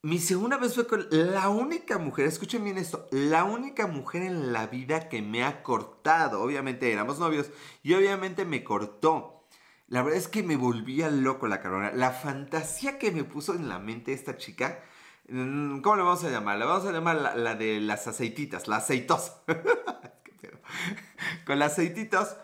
Mi 0.03 0.19
segunda 0.19 0.57
vez 0.57 0.75
fue 0.75 0.85
con 0.87 1.07
la 1.09 1.49
única 1.49 1.97
mujer, 1.97 2.27
escuchen 2.27 2.63
bien 2.63 2.77
esto, 2.77 3.07
la 3.11 3.43
única 3.43 3.87
mujer 3.87 4.21
en 4.21 4.53
la 4.53 4.67
vida 4.67 5.09
que 5.09 5.23
me 5.23 5.43
ha 5.43 5.63
cortado. 5.63 6.41
Obviamente 6.41 6.91
éramos 6.91 7.17
novios 7.17 7.49
y 7.81 7.95
obviamente 7.95 8.45
me 8.45 8.63
cortó. 8.63 9.43
La 9.87 10.03
verdad 10.03 10.19
es 10.19 10.27
que 10.27 10.43
me 10.43 10.55
volvía 10.55 11.09
loco 11.09 11.47
la 11.47 11.61
carona. 11.61 11.91
La 11.91 12.11
fantasía 12.11 12.99
que 12.99 13.11
me 13.11 13.23
puso 13.23 13.55
en 13.55 13.69
la 13.69 13.79
mente 13.79 14.13
esta 14.13 14.37
chica, 14.37 14.83
mm, 15.29 15.79
¿cómo 15.81 15.95
le 15.95 16.03
vamos 16.03 16.23
a 16.23 16.29
llamar? 16.29 16.59
La 16.59 16.65
vamos 16.65 16.85
a 16.85 16.91
llamar 16.91 17.15
la, 17.35 17.55
de 17.55 17.81
las 17.81 18.07
aceititas, 18.07 18.67
la 18.67 18.77
aceitosa. 18.77 19.43
Con 21.45 21.57
las 21.57 21.73
aceititas 21.73 22.37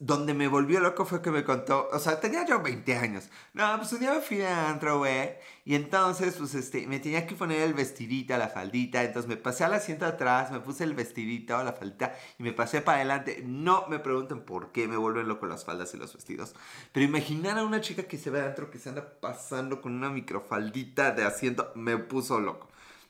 donde 0.00 0.32
me 0.32 0.46
volvió 0.46 0.78
loco 0.78 1.04
fue 1.04 1.20
que 1.20 1.32
me 1.32 1.42
contó, 1.42 1.88
o 1.92 1.98
sea, 1.98 2.20
tenía 2.20 2.46
yo 2.46 2.62
20 2.62 2.96
años. 2.96 3.28
No, 3.52 3.76
pues 3.78 3.92
un 3.92 4.00
día 4.00 4.14
me 4.14 4.20
fui 4.20 4.42
a 4.42 4.70
antro, 4.70 4.98
güey, 4.98 5.34
y 5.64 5.74
entonces, 5.74 6.36
pues, 6.38 6.54
este, 6.54 6.86
me 6.86 7.00
tenía 7.00 7.26
que 7.26 7.34
poner 7.34 7.62
el 7.62 7.74
vestidito, 7.74 8.36
la 8.38 8.48
faldita, 8.48 9.02
entonces 9.02 9.28
me 9.28 9.36
pasé 9.36 9.64
al 9.64 9.74
asiento 9.74 10.06
atrás, 10.06 10.52
me 10.52 10.60
puse 10.60 10.84
el 10.84 10.94
vestidito, 10.94 11.62
la 11.64 11.72
faldita, 11.72 12.14
y 12.38 12.44
me 12.44 12.52
pasé 12.52 12.80
para 12.80 12.98
adelante. 12.98 13.42
No 13.44 13.86
me 13.88 13.98
pregunten 13.98 14.40
por 14.44 14.70
qué 14.70 14.86
me 14.86 14.96
vuelven 14.96 15.26
loco 15.26 15.46
las 15.46 15.64
faldas 15.64 15.92
y 15.94 15.96
los 15.96 16.14
vestidos, 16.14 16.54
pero 16.92 17.04
imaginar 17.04 17.58
a 17.58 17.64
una 17.64 17.80
chica 17.80 18.04
que 18.04 18.18
se 18.18 18.30
ve 18.30 18.40
adentro, 18.40 18.70
que 18.70 18.78
se 18.78 18.90
anda 18.90 19.18
pasando 19.20 19.80
con 19.80 19.94
una 19.94 20.10
microfaldita 20.10 21.10
de 21.10 21.24
asiento, 21.24 21.72
me 21.74 21.98
puso 21.98 22.40
loco. 22.40 22.68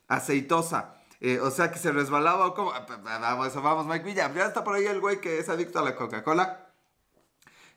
Aceitosa. 0.09 0.95
Eh, 1.21 1.41
o 1.41 1.51
sea 1.51 1.71
que 1.73 1.79
se 1.79 1.91
resbalaba 1.93 2.55
como... 2.55 2.73
Vamos, 3.03 3.55
vamos, 3.55 3.87
Mike 3.87 4.05
Villa. 4.05 4.33
Ya 4.33 4.47
está 4.47 4.63
por 4.65 4.77
ahí 4.77 4.87
el 4.87 5.01
güey 5.01 5.21
que 5.21 5.39
es 5.41 5.49
adicto 5.49 5.81
a 5.81 5.83
la 5.83 5.97
Coca-Cola 5.97 6.68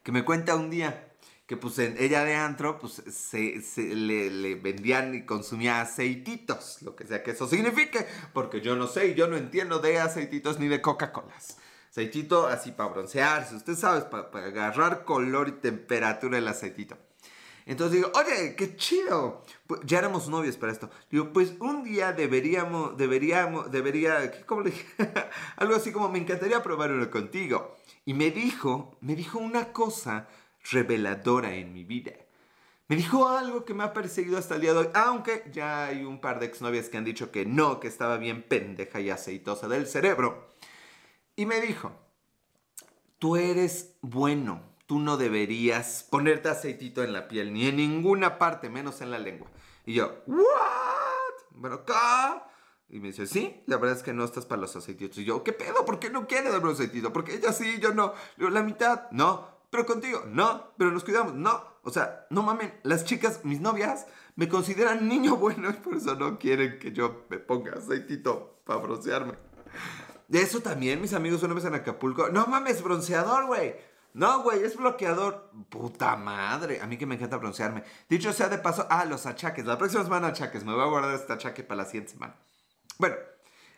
que 0.03 0.11
me 0.11 0.23
cuenta 0.25 0.55
un 0.55 0.69
día 0.69 1.07
que 1.51 1.57
pues 1.57 1.79
ella 1.79 2.23
de 2.23 2.33
antro 2.33 2.79
pues 2.79 3.03
se, 3.09 3.61
le, 3.93 4.55
vendían 4.55 5.13
y 5.13 5.25
consumía 5.25 5.81
aceititos, 5.81 6.81
lo 6.81 6.95
que 6.95 7.05
sea 7.05 7.23
que 7.23 7.31
eso 7.31 7.45
signifique, 7.45 8.07
porque 8.31 8.61
yo 8.61 8.77
no 8.77 8.87
sé 8.87 9.07
y 9.07 9.15
yo 9.15 9.27
no 9.27 9.35
entiendo 9.35 9.79
de 9.79 9.99
aceititos 9.99 10.59
ni 10.59 10.69
de 10.69 10.79
Coca-Colas. 10.79 11.57
Aceitito 11.89 12.47
así 12.47 12.71
para 12.71 12.91
broncearse, 12.91 13.55
usted 13.55 13.75
sabe, 13.75 14.03
para, 14.03 14.47
agarrar 14.47 15.03
color 15.03 15.49
y 15.49 15.51
temperatura 15.51 16.37
el 16.37 16.47
aceitito. 16.47 16.97
Entonces 17.65 17.97
digo, 17.97 18.11
oye, 18.15 18.55
qué 18.55 18.77
chido. 18.77 19.43
Pues, 19.67 19.81
ya 19.83 19.99
éramos 19.99 20.29
novios 20.29 20.55
para 20.55 20.71
esto. 20.71 20.89
Digo, 21.09 21.33
pues 21.33 21.55
un 21.59 21.83
día 21.83 22.13
deberíamos, 22.13 22.97
deberíamos, 22.97 23.69
debería, 23.69 24.45
¿cómo 24.45 24.61
le 24.61 24.71
dije? 24.71 24.85
Algo 25.57 25.75
así 25.75 25.91
como, 25.91 26.07
me 26.07 26.19
encantaría 26.19 26.63
probar 26.63 26.91
uno 26.91 27.11
contigo. 27.11 27.75
Y 28.05 28.13
me 28.13 28.31
dijo, 28.31 28.97
me 29.01 29.15
dijo 29.15 29.39
una 29.39 29.71
cosa 29.71 30.27
reveladora 30.71 31.53
en 31.53 31.73
mi 31.73 31.83
vida. 31.83 32.13
Me 32.87 32.95
dijo 32.97 33.29
algo 33.29 33.63
que 33.63 33.73
me 33.73 33.83
ha 33.83 33.93
perseguido 33.93 34.37
hasta 34.37 34.55
el 34.55 34.61
día 34.61 34.73
de 34.73 34.79
hoy, 34.79 34.89
aunque 34.93 35.49
ya 35.51 35.85
hay 35.85 36.03
un 36.03 36.19
par 36.19 36.39
de 36.39 36.47
exnovias 36.47 36.89
que 36.89 36.97
han 36.97 37.05
dicho 37.05 37.31
que 37.31 37.45
no, 37.45 37.79
que 37.79 37.87
estaba 37.87 38.17
bien 38.17 38.43
pendeja 38.43 38.99
y 38.99 39.09
aceitosa 39.09 39.67
del 39.69 39.87
cerebro. 39.87 40.55
Y 41.37 41.45
me 41.45 41.61
dijo, 41.61 41.93
tú 43.17 43.37
eres 43.37 43.95
bueno, 44.01 44.61
tú 44.87 44.99
no 44.99 45.15
deberías 45.15 46.05
ponerte 46.09 46.49
aceitito 46.49 47.01
en 47.01 47.13
la 47.13 47.29
piel, 47.29 47.53
ni 47.53 47.67
en 47.67 47.77
ninguna 47.77 48.37
parte, 48.37 48.69
menos 48.69 48.99
en 48.99 49.11
la 49.11 49.19
lengua. 49.19 49.47
Y 49.85 49.93
yo, 49.93 50.23
¿what? 50.27 50.41
Bueno, 51.51 51.85
¿qué? 51.85 51.93
Y 52.91 52.99
me 52.99 53.07
dice, 53.07 53.25
sí, 53.25 53.63
la 53.67 53.77
verdad 53.77 53.95
es 53.95 54.03
que 54.03 54.11
no 54.11 54.25
estás 54.25 54.45
para 54.45 54.59
los 54.59 54.75
aceititos. 54.75 55.17
Y 55.19 55.23
yo, 55.23 55.45
¿qué 55.45 55.53
pedo? 55.53 55.85
¿Por 55.85 55.97
qué 55.97 56.09
no 56.09 56.27
quiere 56.27 56.51
darme 56.51 56.67
un 56.67 56.73
aceitito? 56.73 57.13
Porque 57.13 57.35
ella 57.35 57.53
sí, 57.53 57.79
yo 57.79 57.93
no. 57.93 58.13
La 58.35 58.63
mitad, 58.63 59.09
no. 59.11 59.47
Pero 59.69 59.85
contigo, 59.85 60.25
no. 60.27 60.73
Pero 60.77 60.91
nos 60.91 61.05
cuidamos, 61.05 61.33
no. 61.33 61.63
O 61.83 61.89
sea, 61.89 62.27
no 62.29 62.43
mamen, 62.43 62.73
las 62.83 63.05
chicas, 63.05 63.45
mis 63.45 63.61
novias, 63.61 64.07
me 64.35 64.49
consideran 64.49 65.07
niño 65.07 65.37
bueno 65.37 65.69
y 65.69 65.73
por 65.73 65.95
eso 65.95 66.15
no 66.15 66.37
quieren 66.37 66.79
que 66.79 66.91
yo 66.91 67.23
me 67.29 67.39
ponga 67.39 67.77
aceitito 67.77 68.59
para 68.65 68.81
broncearme. 68.81 69.35
De 70.27 70.41
eso 70.41 70.59
también, 70.59 70.99
mis 70.99 71.13
amigos, 71.13 71.41
una 71.43 71.53
vez 71.53 71.63
en 71.63 71.75
Acapulco. 71.75 72.27
No 72.27 72.45
mames, 72.47 72.83
bronceador, 72.83 73.45
güey. 73.45 73.73
No, 74.13 74.43
güey, 74.43 74.65
es 74.65 74.75
bloqueador. 74.75 75.49
Puta 75.69 76.17
madre. 76.17 76.81
A 76.81 76.87
mí 76.87 76.97
que 76.97 77.05
me 77.05 77.15
encanta 77.15 77.37
broncearme. 77.37 77.85
Dicho 78.09 78.33
sea 78.33 78.49
de 78.49 78.57
paso, 78.57 78.85
ah, 78.89 79.05
los 79.05 79.25
achaques. 79.25 79.65
La 79.65 79.77
próxima 79.77 80.03
semana 80.03 80.27
achaques. 80.27 80.65
Me 80.65 80.73
voy 80.73 80.81
a 80.81 80.87
guardar 80.87 81.15
este 81.15 81.31
achaque 81.31 81.63
para 81.63 81.83
la 81.83 81.85
siguiente 81.85 82.11
semana. 82.11 82.35
Bueno, 83.01 83.15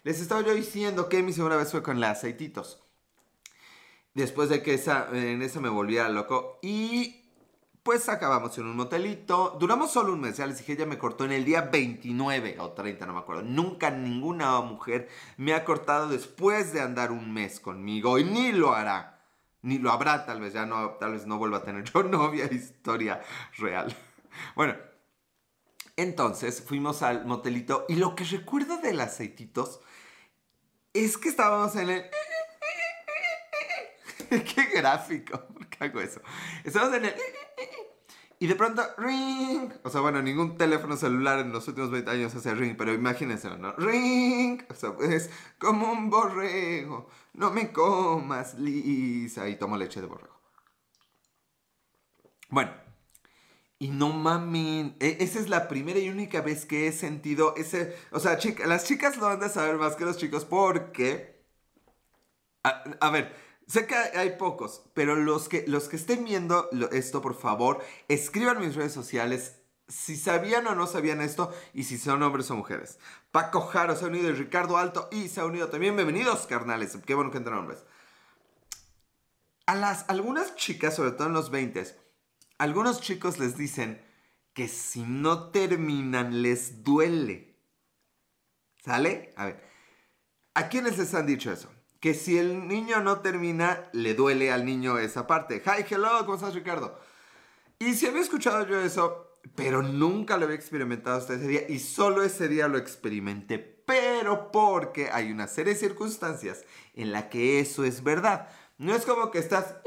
les 0.03 0.19
estaba 0.19 0.41
yo 0.41 0.53
diciendo 0.53 1.07
que 1.07 1.23
mi 1.23 1.31
segunda 1.31 1.55
vez 1.55 1.71
fue 1.71 1.81
con 1.81 2.01
las 2.01 2.17
aceititos. 2.17 2.83
Después 4.13 4.49
de 4.49 4.61
que 4.61 4.73
esa, 4.73 5.07
en 5.13 5.41
esa 5.41 5.61
me 5.61 5.69
volviera 5.69 6.09
loco. 6.09 6.59
Y 6.61 7.23
pues 7.83 8.09
acabamos 8.09 8.57
en 8.57 8.65
un 8.65 8.75
motelito. 8.75 9.55
Duramos 9.57 9.93
solo 9.93 10.11
un 10.11 10.19
mes. 10.19 10.35
Ya 10.35 10.45
les 10.45 10.57
dije, 10.57 10.73
ella 10.73 10.85
me 10.85 10.97
cortó 10.97 11.23
en 11.23 11.31
el 11.31 11.45
día 11.45 11.61
29 11.61 12.57
o 12.59 12.71
30, 12.71 13.05
no 13.05 13.13
me 13.13 13.19
acuerdo. 13.19 13.43
Nunca 13.43 13.91
ninguna 13.91 14.59
mujer 14.59 15.07
me 15.37 15.53
ha 15.53 15.63
cortado 15.63 16.09
después 16.09 16.73
de 16.73 16.81
andar 16.81 17.13
un 17.13 17.33
mes 17.33 17.61
conmigo 17.61 18.19
y 18.19 18.25
ni 18.25 18.51
lo 18.51 18.73
hará. 18.73 19.21
Ni 19.61 19.77
lo 19.77 19.89
habrá, 19.93 20.25
tal 20.25 20.41
vez 20.41 20.51
ya 20.51 20.65
no, 20.65 20.97
tal 20.99 21.13
vez 21.13 21.25
no 21.25 21.37
vuelva 21.37 21.59
a 21.59 21.63
tener 21.63 21.85
yo 21.93 22.03
novia, 22.03 22.51
historia 22.51 23.21
real. 23.57 23.95
Bueno, 24.53 24.75
entonces 25.95 26.61
fuimos 26.61 27.01
al 27.03 27.25
motelito 27.25 27.85
y 27.87 27.95
lo 27.95 28.15
que 28.15 28.23
recuerdo 28.23 28.77
del 28.77 29.01
aceititos 29.01 29.79
es 30.93 31.17
que 31.17 31.29
estábamos 31.29 31.75
en 31.75 31.89
el... 31.89 32.03
¡Qué 34.29 34.65
gráfico! 34.75 35.39
¿Por 35.47 35.67
qué 35.67 35.85
hago 35.85 36.01
eso? 36.01 36.21
Estábamos 36.63 36.97
en 36.97 37.05
el... 37.05 37.13
Y 38.39 38.47
de 38.47 38.55
pronto, 38.55 38.83
ring. 38.97 39.71
O 39.83 39.89
sea, 39.89 40.01
bueno, 40.01 40.21
ningún 40.21 40.57
teléfono 40.57 40.97
celular 40.97 41.39
en 41.39 41.53
los 41.53 41.65
últimos 41.69 41.91
20 41.91 42.11
años 42.11 42.35
hace 42.35 42.53
ring, 42.53 42.75
pero 42.77 42.93
imagínense, 42.93 43.49
¿no? 43.57 43.71
Ring. 43.77 44.61
O 44.69 44.73
sea, 44.73 44.93
es 45.01 45.29
como 45.57 45.89
un 45.89 46.09
borrego. 46.09 47.07
No 47.33 47.51
me 47.51 47.71
comas, 47.71 48.55
Lisa. 48.55 49.47
Y 49.47 49.55
tomo 49.55 49.77
leche 49.77 50.01
de 50.01 50.07
borrego. 50.07 50.37
Bueno. 52.49 52.82
Y 53.83 53.89
no 53.89 54.13
mamen. 54.13 54.95
E, 55.01 55.17
esa 55.19 55.39
es 55.41 55.49
la 55.49 55.67
primera 55.67 55.99
y 55.99 56.07
única 56.07 56.39
vez 56.39 56.65
que 56.65 56.87
he 56.87 56.93
sentido 56.93 57.53
ese. 57.57 57.97
O 58.11 58.19
sea, 58.21 58.39
las 58.65 58.85
chicas 58.85 59.17
lo 59.17 59.27
han 59.27 59.41
de 59.41 59.49
saber 59.49 59.75
más 59.75 59.97
que 59.97 60.05
los 60.05 60.15
chicos 60.15 60.45
porque. 60.45 61.43
a 62.63 63.09
ver, 63.09 63.35
Sé 63.67 63.85
que 63.85 63.95
hay 63.95 64.37
pocos, 64.37 64.83
pero 64.93 65.17
los 65.17 65.49
que, 65.49 65.65
los 65.67 65.89
que 65.89 65.97
estén 65.97 66.23
viendo 66.23 66.69
esto, 66.91 67.21
por 67.21 67.35
favor, 67.35 67.83
escriban 68.07 68.59
mis 68.59 68.75
redes 68.75 68.93
sociales 68.93 69.59
si 69.89 70.15
sabían 70.15 70.65
o 70.67 70.75
no 70.75 70.87
sabían 70.87 71.19
esto 71.19 71.53
y 71.73 71.83
si 71.83 71.97
son 71.97 72.23
hombres 72.23 72.49
o 72.51 72.55
mujeres. 72.55 72.99
Paco 73.31 73.61
Jaro 73.61 73.97
se 73.97 74.05
ha 74.05 74.07
unido 74.07 74.29
y 74.29 74.33
Ricardo 74.33 74.77
Alto 74.77 75.09
y 75.11 75.27
se 75.27 75.41
ha 75.41 75.45
unido 75.45 75.67
también. 75.67 75.95
Bienvenidos, 75.97 76.47
carnales. 76.47 76.97
Qué 77.05 77.15
bueno 77.15 77.31
que 77.31 77.37
entran 77.37 77.57
hombres. 77.59 77.83
A 79.65 79.75
las, 79.75 80.05
algunas 80.07 80.55
chicas, 80.55 80.95
sobre 80.95 81.11
todo 81.11 81.27
en 81.27 81.33
los 81.33 81.49
20, 81.49 82.02
algunos 82.63 83.01
chicos 83.01 83.39
les 83.39 83.57
dicen 83.57 84.01
que 84.53 84.67
si 84.67 85.03
no 85.03 85.51
terminan 85.51 86.41
les 86.41 86.83
duele. 86.83 87.59
¿Sale? 88.83 89.33
A 89.35 89.45
ver. 89.45 89.63
¿A 90.53 90.69
quiénes 90.69 90.97
les 90.97 91.13
han 91.13 91.25
dicho 91.25 91.51
eso? 91.51 91.69
que 92.03 92.13
si 92.13 92.37
el 92.37 92.67
niño 92.67 92.99
no 92.99 93.21
termina, 93.21 93.89
le 93.93 94.13
duele 94.13 94.51
al 94.51 94.65
niño 94.65 94.99
esa 94.99 95.25
parte. 95.25 95.63
Hi, 95.65 95.85
hello, 95.89 96.09
¿cómo 96.25 96.35
estás, 96.35 96.53
Ricardo? 96.53 96.99
Y 97.79 97.93
si 97.93 98.07
había 98.07 98.19
escuchado 98.19 98.67
yo 98.67 98.81
eso, 98.81 99.31
pero 99.55 99.81
nunca 99.81 100.35
lo 100.35 100.43
había 100.43 100.57
experimentado 100.57 101.17
hasta 101.17 101.35
ese 101.35 101.47
día, 101.47 101.61
y 101.69 101.79
solo 101.79 102.21
ese 102.21 102.49
día 102.49 102.67
lo 102.67 102.77
experimenté, 102.77 103.57
pero 103.57 104.51
porque 104.51 105.11
hay 105.13 105.31
una 105.31 105.47
serie 105.47 105.75
de 105.75 105.79
circunstancias 105.79 106.65
en 106.93 107.13
la 107.13 107.29
que 107.29 107.61
eso 107.61 107.85
es 107.85 108.03
verdad. 108.03 108.49
No 108.77 108.93
es 108.93 109.05
como 109.05 109.31
que 109.31 109.39
estás... 109.39 109.77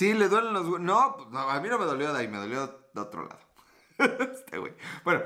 Sí, 0.00 0.14
le 0.14 0.30
duelen 0.30 0.54
los... 0.54 0.80
No, 0.80 1.14
pues, 1.14 1.28
no, 1.28 1.40
a 1.40 1.60
mí 1.60 1.68
no 1.68 1.78
me 1.78 1.84
dolió 1.84 2.10
de 2.10 2.20
ahí, 2.20 2.26
me 2.26 2.38
dolió 2.38 2.66
de 2.94 3.00
otro 3.02 3.22
lado. 3.22 3.38
este 4.32 4.56
güey. 4.56 4.72
Bueno, 5.04 5.24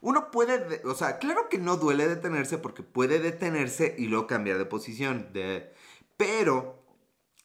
uno 0.00 0.30
puede, 0.30 0.80
o 0.86 0.94
sea, 0.94 1.18
claro 1.18 1.50
que 1.50 1.58
no 1.58 1.76
duele 1.76 2.08
detenerse 2.08 2.56
porque 2.56 2.82
puede 2.82 3.18
detenerse 3.18 3.94
y 3.98 4.06
luego 4.06 4.26
cambiar 4.26 4.56
de 4.56 4.64
posición. 4.64 5.34
De, 5.34 5.70
pero 6.16 6.82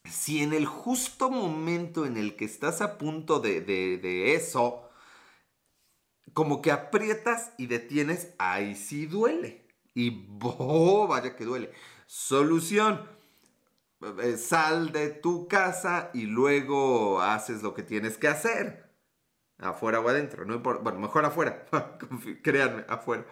si 0.06 0.41
en 0.41 0.54
el 0.54 0.65
justo 0.65 1.30
momento 1.30 2.06
en 2.06 2.15
el 2.15 2.38
que 2.38 2.45
estás 2.45 2.80
a 2.80 2.97
punto 2.97 3.41
de, 3.41 3.60
de, 3.60 4.34
eso, 4.34 4.89
como 6.32 6.62
que 6.62 6.71
aprietas 6.71 7.51
y 7.58 7.67
detienes, 7.67 8.34
ahí 8.38 8.77
sí 8.77 9.08
duele. 9.08 9.67
Y 9.93 10.30
oh, 10.41 11.06
vaya 11.08 11.36
que 11.36 11.43
duele. 11.43 11.69
Solución. 12.08 13.19
Eh, 14.02 14.38
sal 14.38 14.92
de 14.92 15.10
tu 15.10 15.48
casa 15.48 16.10
y 16.14 16.24
luego 16.24 17.22
haces 17.22 17.62
lo 17.62 17.74
que 17.74 17.84
tienes 17.84 18.18
que 18.18 18.28
hacer 18.28 18.92
afuera 19.62 20.00
o 20.00 20.10
adentro, 20.10 20.44
no 20.46 20.56
importa, 20.56 20.82
bueno, 20.82 21.00
mejor 21.00 21.24
afuera, 21.26 21.66
créanme, 22.44 22.84
afuera. 22.88 23.26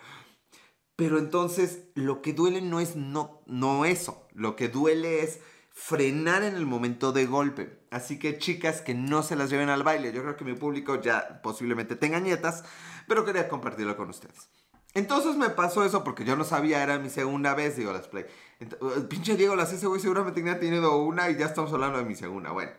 Pero 0.96 1.18
entonces 1.18 1.88
lo 1.96 2.22
que 2.22 2.34
duele 2.34 2.62
no 2.62 2.80
es 2.80 2.96
no, 2.96 3.42
no 3.48 3.86
eso, 3.86 4.28
lo 4.34 4.56
que 4.56 4.70
duele 4.70 5.24
es 5.24 5.40
frenar 5.72 6.44
en 6.44 6.56
el 6.56 6.66
momento 6.66 7.12
de 7.14 7.26
golpe. 7.26 7.80
Así 7.90 8.20
que 8.20 8.38
chicas 8.38 8.82
que 8.82 8.94
no 8.94 9.24
se 9.24 9.36
las 9.36 9.50
lleven 9.50 9.70
al 9.70 9.84
baile, 9.84 10.12
yo 10.12 10.22
creo 10.22 10.36
que 10.36 10.46
mi 10.46 10.54
público 10.54 11.02
ya 11.02 11.42
posiblemente 11.42 11.96
tenga 11.96 12.20
nietas, 12.20 12.64
pero 13.08 13.26
quería 13.26 13.48
compartirlo 13.48 13.96
con 13.98 14.10
ustedes. 14.10 14.50
Entonces 14.94 15.36
me 15.36 15.50
pasó 15.50 15.86
eso 15.86 16.04
porque 16.04 16.26
yo 16.26 16.36
no 16.36 16.44
sabía, 16.44 16.82
era 16.82 16.98
mi 16.98 17.10
segunda 17.10 17.54
vez, 17.54 17.76
digo, 17.78 17.94
las 17.94 18.08
play. 18.08 18.26
Entonces, 18.60 19.04
pinche 19.04 19.36
Diego, 19.36 19.56
las 19.56 19.72
ese 19.72 19.88
güey 19.88 20.02
seguramente 20.02 20.42
tenía 20.42 20.60
tenido 20.60 20.98
una 20.98 21.30
y 21.30 21.38
ya 21.38 21.46
estamos 21.46 21.72
hablando 21.72 22.00
de 22.00 22.06
mi 22.06 22.16
segunda. 22.16 22.52
Bueno, 22.52 22.72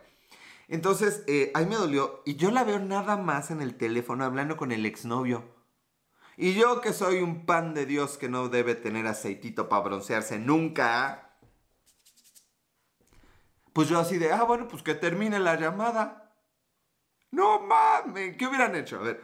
entonces, 0.67 1.23
eh, 1.27 1.51
ahí 1.53 1.65
me 1.65 1.75
dolió. 1.75 2.21
Y 2.25 2.35
yo 2.35 2.51
la 2.51 2.63
veo 2.63 2.79
nada 2.79 3.17
más 3.17 3.51
en 3.51 3.61
el 3.61 3.75
teléfono 3.75 4.23
hablando 4.25 4.57
con 4.57 4.71
el 4.71 4.85
exnovio. 4.85 5.43
Y 6.37 6.53
yo 6.53 6.81
que 6.81 6.93
soy 6.93 7.21
un 7.21 7.45
pan 7.45 7.73
de 7.73 7.85
Dios 7.85 8.17
que 8.17 8.29
no 8.29 8.49
debe 8.49 8.75
tener 8.75 9.05
aceitito 9.07 9.69
para 9.69 9.83
broncearse 9.83 10.39
nunca. 10.39 11.37
Pues 13.73 13.89
yo 13.89 13.99
así 13.99 14.17
de, 14.17 14.31
ah, 14.31 14.43
bueno, 14.43 14.67
pues 14.67 14.83
que 14.83 14.95
termine 14.95 15.39
la 15.39 15.55
llamada. 15.55 16.33
No 17.31 17.61
mames, 17.61 18.35
¿qué 18.37 18.47
hubieran 18.47 18.75
hecho? 18.75 18.97
A 18.97 19.03
ver, 19.03 19.23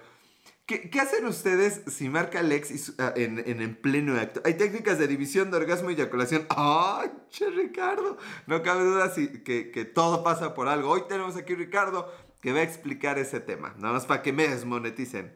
¿Qué, 0.67 0.99
hacen 0.99 1.25
ustedes 1.25 1.81
si 1.87 2.09
marca 2.09 2.39
Alex 2.39 2.95
ah, 2.99 3.13
en, 3.15 3.39
en, 3.39 3.75
pleno 3.75 4.19
acto? 4.19 4.41
Hay 4.43 4.55
técnicas 4.55 4.99
de 4.99 5.07
división 5.07 5.49
de 5.49 5.55
orgasmo 5.55 5.89
y 5.89 5.93
eyaculación. 5.93 6.45
¡Ay, 6.49 7.09
che, 7.29 7.49
Ricardo! 7.49 8.17
No 8.47 8.61
cabe 8.63 8.83
duda 8.83 9.13
que, 9.45 9.71
que, 9.71 9.85
todo 9.85 10.25
pasa 10.25 10.53
por 10.53 10.67
algo. 10.67 10.89
Hoy 10.89 11.03
tenemos 11.07 11.37
aquí 11.37 11.55
Ricardo 11.55 12.13
que 12.41 12.51
va 12.51 12.59
a 12.59 12.63
explicar 12.63 13.17
ese 13.17 13.39
tema. 13.39 13.75
Nada 13.77 13.93
más 13.93 14.05
para 14.05 14.21
que 14.21 14.33
me 14.33 14.45
desmoneticen. 14.45 15.33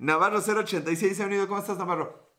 Navarro 0.00 0.40
086 0.40 1.16
se 1.16 1.22
ha 1.22 1.26
unido. 1.26 1.46
¿Cómo 1.46 1.60
estás, 1.60 1.78
Navarro? 1.78 2.34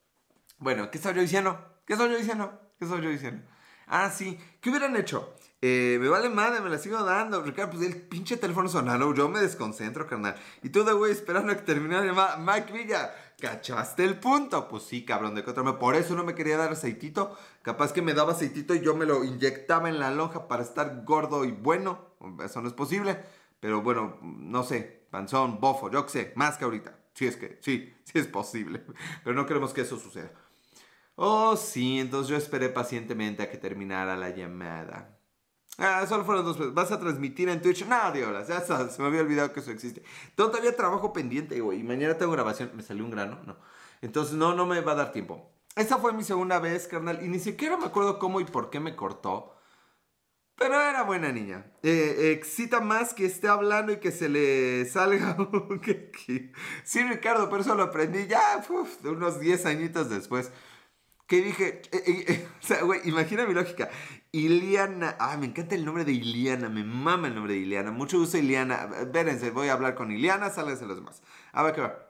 Bueno, 0.57 0.91
¿qué 0.91 0.97
estoy 0.97 1.13
yo 1.13 1.21
diciendo? 1.21 1.79
¿Qué 1.85 1.93
estoy 1.93 2.11
yo 2.11 2.17
diciendo? 2.17 2.59
¿Qué 2.77 2.83
estoy 2.83 3.01
yo 3.01 3.09
diciendo? 3.09 3.47
Ah, 3.87 4.09
sí. 4.09 4.37
¿Qué 4.59 4.69
hubieran 4.69 4.97
hecho? 4.97 5.33
Eh, 5.65 5.97
me 6.01 6.09
vale 6.09 6.27
madre, 6.27 6.59
me 6.59 6.69
la 6.69 6.77
sigo 6.77 7.01
dando. 7.05 7.41
Ricardo, 7.41 7.71
pues 7.71 7.87
el 7.87 7.95
pinche 7.95 8.35
teléfono 8.35 8.67
sonando, 8.67 9.13
yo 9.13 9.29
me 9.29 9.39
desconcentro, 9.39 10.05
carnal. 10.05 10.35
Y 10.61 10.67
tú 10.67 10.83
de 10.83 10.91
güey 10.91 11.13
esperando 11.13 11.53
a 11.53 11.55
que 11.55 11.61
terminara 11.61 12.05
llamada. 12.05 12.35
Mike 12.35 12.73
Villa, 12.73 13.15
¿cachaste 13.39 14.03
el 14.03 14.19
punto? 14.19 14.67
Pues 14.67 14.83
sí, 14.83 15.05
cabrón, 15.05 15.35
de 15.35 15.41
otra 15.41 15.79
Por 15.79 15.95
eso 15.95 16.15
no 16.15 16.25
me 16.25 16.35
quería 16.35 16.57
dar 16.57 16.73
aceitito. 16.73 17.37
Capaz 17.61 17.93
que 17.93 18.01
me 18.01 18.13
daba 18.13 18.33
aceitito 18.33 18.75
y 18.75 18.81
yo 18.81 18.93
me 18.93 19.05
lo 19.05 19.23
inyectaba 19.23 19.87
en 19.87 20.01
la 20.01 20.11
lonja 20.11 20.49
para 20.49 20.63
estar 20.63 21.05
gordo 21.05 21.45
y 21.45 21.53
bueno. 21.53 22.09
Eso 22.43 22.61
no 22.61 22.67
es 22.67 22.73
posible. 22.73 23.23
Pero 23.61 23.81
bueno, 23.81 24.19
no 24.21 24.63
sé, 24.63 25.05
panzón, 25.11 25.61
bofo, 25.61 25.89
yo 25.89 26.05
qué 26.05 26.11
sé, 26.11 26.33
más 26.35 26.57
que 26.57 26.65
ahorita. 26.65 26.99
Sí, 27.13 27.25
es 27.25 27.37
que, 27.37 27.59
sí, 27.61 27.93
sí 28.03 28.19
es 28.19 28.27
posible. 28.27 28.83
Pero 29.23 29.33
no 29.33 29.45
queremos 29.45 29.71
que 29.73 29.79
eso 29.79 29.97
suceda. 29.97 30.33
Oh, 31.15 31.55
sí, 31.55 32.01
entonces 32.01 32.29
yo 32.29 32.35
esperé 32.35 32.67
pacientemente 32.67 33.43
a 33.43 33.49
que 33.49 33.57
terminara 33.57 34.17
la 34.17 34.31
llamada. 34.31 35.22
Ah, 35.77 36.05
solo 36.07 36.23
fueron 36.23 36.45
dos 36.45 36.57
veces. 36.57 36.73
¿Vas 36.73 36.91
a 36.91 36.99
transmitir 36.99 37.49
en 37.49 37.61
Twitch? 37.61 37.85
No, 37.85 38.11
Dios, 38.11 38.47
ya 38.47 38.61
se 38.61 39.01
me 39.01 39.07
había 39.07 39.21
olvidado 39.21 39.53
que 39.53 39.59
eso 39.59 39.71
existe. 39.71 40.03
Todavía 40.35 40.75
trabajo 40.75 41.13
pendiente, 41.13 41.59
güey. 41.61 41.79
Y 41.79 41.83
mañana 41.83 42.17
tengo 42.17 42.31
grabación. 42.31 42.71
¿Me 42.75 42.83
salió 42.83 43.03
un 43.03 43.11
grano? 43.11 43.39
No. 43.45 43.57
Entonces, 44.01 44.35
no, 44.35 44.53
no 44.53 44.65
me 44.65 44.81
va 44.81 44.91
a 44.91 44.95
dar 44.95 45.11
tiempo. 45.11 45.49
Esta 45.75 45.97
fue 45.97 46.13
mi 46.13 46.23
segunda 46.23 46.59
vez, 46.59 46.87
carnal. 46.87 47.23
Y 47.23 47.27
ni 47.27 47.39
siquiera 47.39 47.77
me 47.77 47.85
acuerdo 47.85 48.19
cómo 48.19 48.39
y 48.39 48.45
por 48.45 48.69
qué 48.69 48.79
me 48.79 48.95
cortó. 48.95 49.55
Pero 50.55 50.79
era 50.79 51.03
buena 51.03 51.31
niña. 51.31 51.65
Eh, 51.81 52.31
excita 52.37 52.79
más 52.79 53.13
que 53.13 53.25
esté 53.25 53.47
hablando 53.47 53.91
y 53.91 53.97
que 53.97 54.11
se 54.11 54.29
le 54.29 54.85
salga 54.85 55.35
Sí, 56.83 57.03
Ricardo, 57.03 57.49
pero 57.49 57.61
eso 57.61 57.75
lo 57.75 57.83
aprendí 57.83 58.27
ya 58.27 58.63
unos 59.03 59.39
10 59.39 59.65
añitos 59.65 60.09
después. 60.09 60.51
Que 61.27 61.41
dije, 61.41 61.81
eh, 61.91 62.25
eh, 62.27 62.47
o 62.61 62.65
sea, 62.65 62.83
güey, 62.83 63.01
imagina 63.05 63.45
mi 63.47 63.53
lógica. 63.53 63.89
Iliana, 64.35 65.15
ah, 65.19 65.37
me 65.37 65.45
encanta 65.45 65.75
el 65.75 65.85
nombre 65.85 66.05
de 66.05 66.11
Iliana, 66.11 66.67
me 66.67 66.83
mama 66.83 67.27
el 67.27 67.35
nombre 67.35 67.53
de 67.53 67.59
Iliana. 67.59 67.91
Mucho 67.91 68.17
gusto, 68.17 68.35
Iliana. 68.39 68.87
Vérense, 69.13 69.51
voy 69.51 69.67
a 69.67 69.73
hablar 69.73 69.93
con 69.93 70.11
Iliana, 70.11 70.49
sálganse 70.49 70.87
los 70.87 70.97
demás. 70.97 71.21
A 71.51 71.61
ver 71.61 71.75
qué 71.75 71.81
va. 71.81 72.09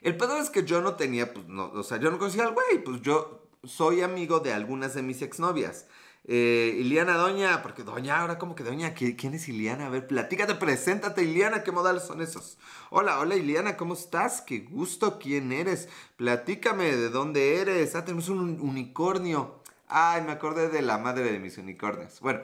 El 0.00 0.16
pedo 0.16 0.38
es 0.38 0.48
que 0.48 0.64
yo 0.64 0.80
no 0.80 0.94
tenía, 0.96 1.34
pues, 1.34 1.46
no, 1.46 1.70
o 1.72 1.82
sea, 1.82 1.98
yo 1.98 2.10
no 2.10 2.18
conocía 2.18 2.44
al 2.44 2.54
güey, 2.54 2.82
pues 2.82 3.02
yo 3.02 3.50
soy 3.62 4.00
amigo 4.00 4.40
de 4.40 4.54
algunas 4.54 4.94
de 4.94 5.02
mis 5.02 5.20
exnovias. 5.20 5.86
Eh, 6.24 6.76
Iliana 6.80 7.16
Doña, 7.16 7.62
porque 7.62 7.82
Doña, 7.84 8.20
ahora 8.20 8.38
como 8.38 8.54
que 8.54 8.64
Doña, 8.64 8.94
¿quién 8.94 9.34
es 9.34 9.48
Iliana? 9.48 9.86
A 9.86 9.90
ver, 9.90 10.06
platícate, 10.06 10.54
preséntate, 10.54 11.24
Iliana, 11.24 11.62
¿qué 11.62 11.72
modales 11.72 12.04
son 12.04 12.22
esos? 12.22 12.58
Hola, 12.90 13.18
hola 13.18 13.36
Iliana, 13.36 13.76
¿cómo 13.76 13.94
estás? 13.94 14.40
Qué 14.42 14.60
gusto, 14.60 15.18
¿quién 15.18 15.52
eres? 15.52 15.88
Platícame 16.16 16.96
de 16.96 17.10
dónde 17.10 17.60
eres. 17.60 17.94
Ah, 17.94 18.04
tenemos 18.04 18.28
un 18.28 18.60
unicornio. 18.60 19.57
Ay, 19.88 20.22
me 20.22 20.32
acordé 20.32 20.68
de 20.68 20.82
la 20.82 20.98
madre 20.98 21.32
de 21.32 21.38
mis 21.38 21.58
unicornios. 21.58 22.20
Bueno, 22.20 22.40